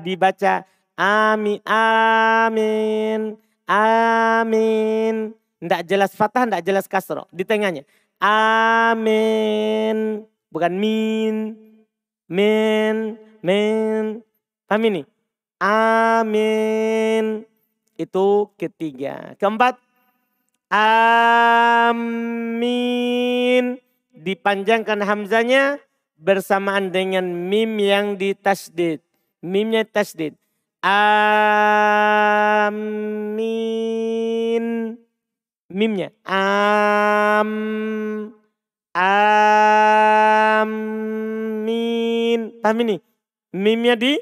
[0.08, 0.64] dibaca
[0.96, 3.36] amin, amin,
[3.68, 5.36] amin.
[5.60, 7.28] Tidak jelas fathah, tidak jelas kasro.
[7.34, 7.84] Di tengahnya.
[8.22, 9.98] Amin.
[10.52, 11.58] Bukan min.
[12.32, 13.18] Min.
[13.44, 14.24] Min.
[14.70, 15.02] Paham ini?
[15.60, 17.44] Amin.
[18.00, 19.36] Itu ketiga.
[19.42, 19.80] Keempat.
[21.96, 23.80] Amin.
[24.12, 25.80] Dipanjangkan hamzanya
[26.20, 29.00] bersamaan dengan mim yang ditasdid.
[29.40, 30.36] Mimnya tasdid.
[30.84, 31.46] Amin
[35.76, 36.16] mimnya.
[36.24, 37.52] Am,
[38.96, 40.80] amin.
[42.64, 43.04] Paham ini?
[43.52, 44.16] Mimnya di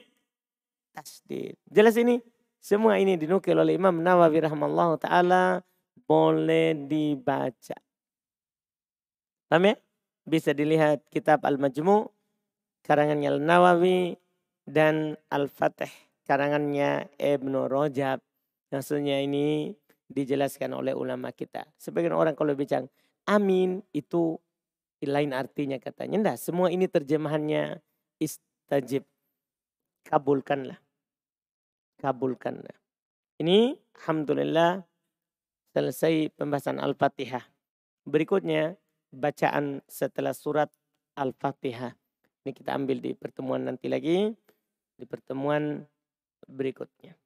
[0.97, 1.53] tasdid.
[1.69, 2.17] Jelas ini?
[2.63, 5.61] Semua ini dinukil oleh Imam Nawawi rahmallahu ta'ala.
[6.13, 7.73] Boleh dibaca.
[9.49, 9.75] Paham ya?
[10.29, 12.05] Bisa dilihat kitab Al-Majmu'
[12.85, 14.13] karangannya Al-Nawawi
[14.61, 15.89] dan Al-Fatih
[16.29, 18.21] karangannya Ibnu Rajab.
[18.69, 19.73] Maksudnya ini
[20.05, 21.65] dijelaskan oleh ulama kita.
[21.81, 22.85] Sebagian orang kalau bicara
[23.25, 24.37] amin itu
[25.01, 26.21] lain artinya katanya.
[26.21, 27.81] Enggak, semua ini terjemahannya
[28.21, 29.01] istajib.
[30.05, 30.77] Kabulkanlah.
[31.97, 32.77] Kabulkanlah.
[33.41, 34.92] Ini Alhamdulillah
[35.73, 37.41] selesai pembahasan Al-Fatihah.
[38.05, 38.77] Berikutnya
[39.09, 40.69] bacaan setelah surat
[41.17, 41.97] Al-Fatihah.
[42.45, 44.29] Ini kita ambil di pertemuan nanti lagi.
[44.93, 45.81] Di pertemuan
[46.45, 47.17] berikutnya.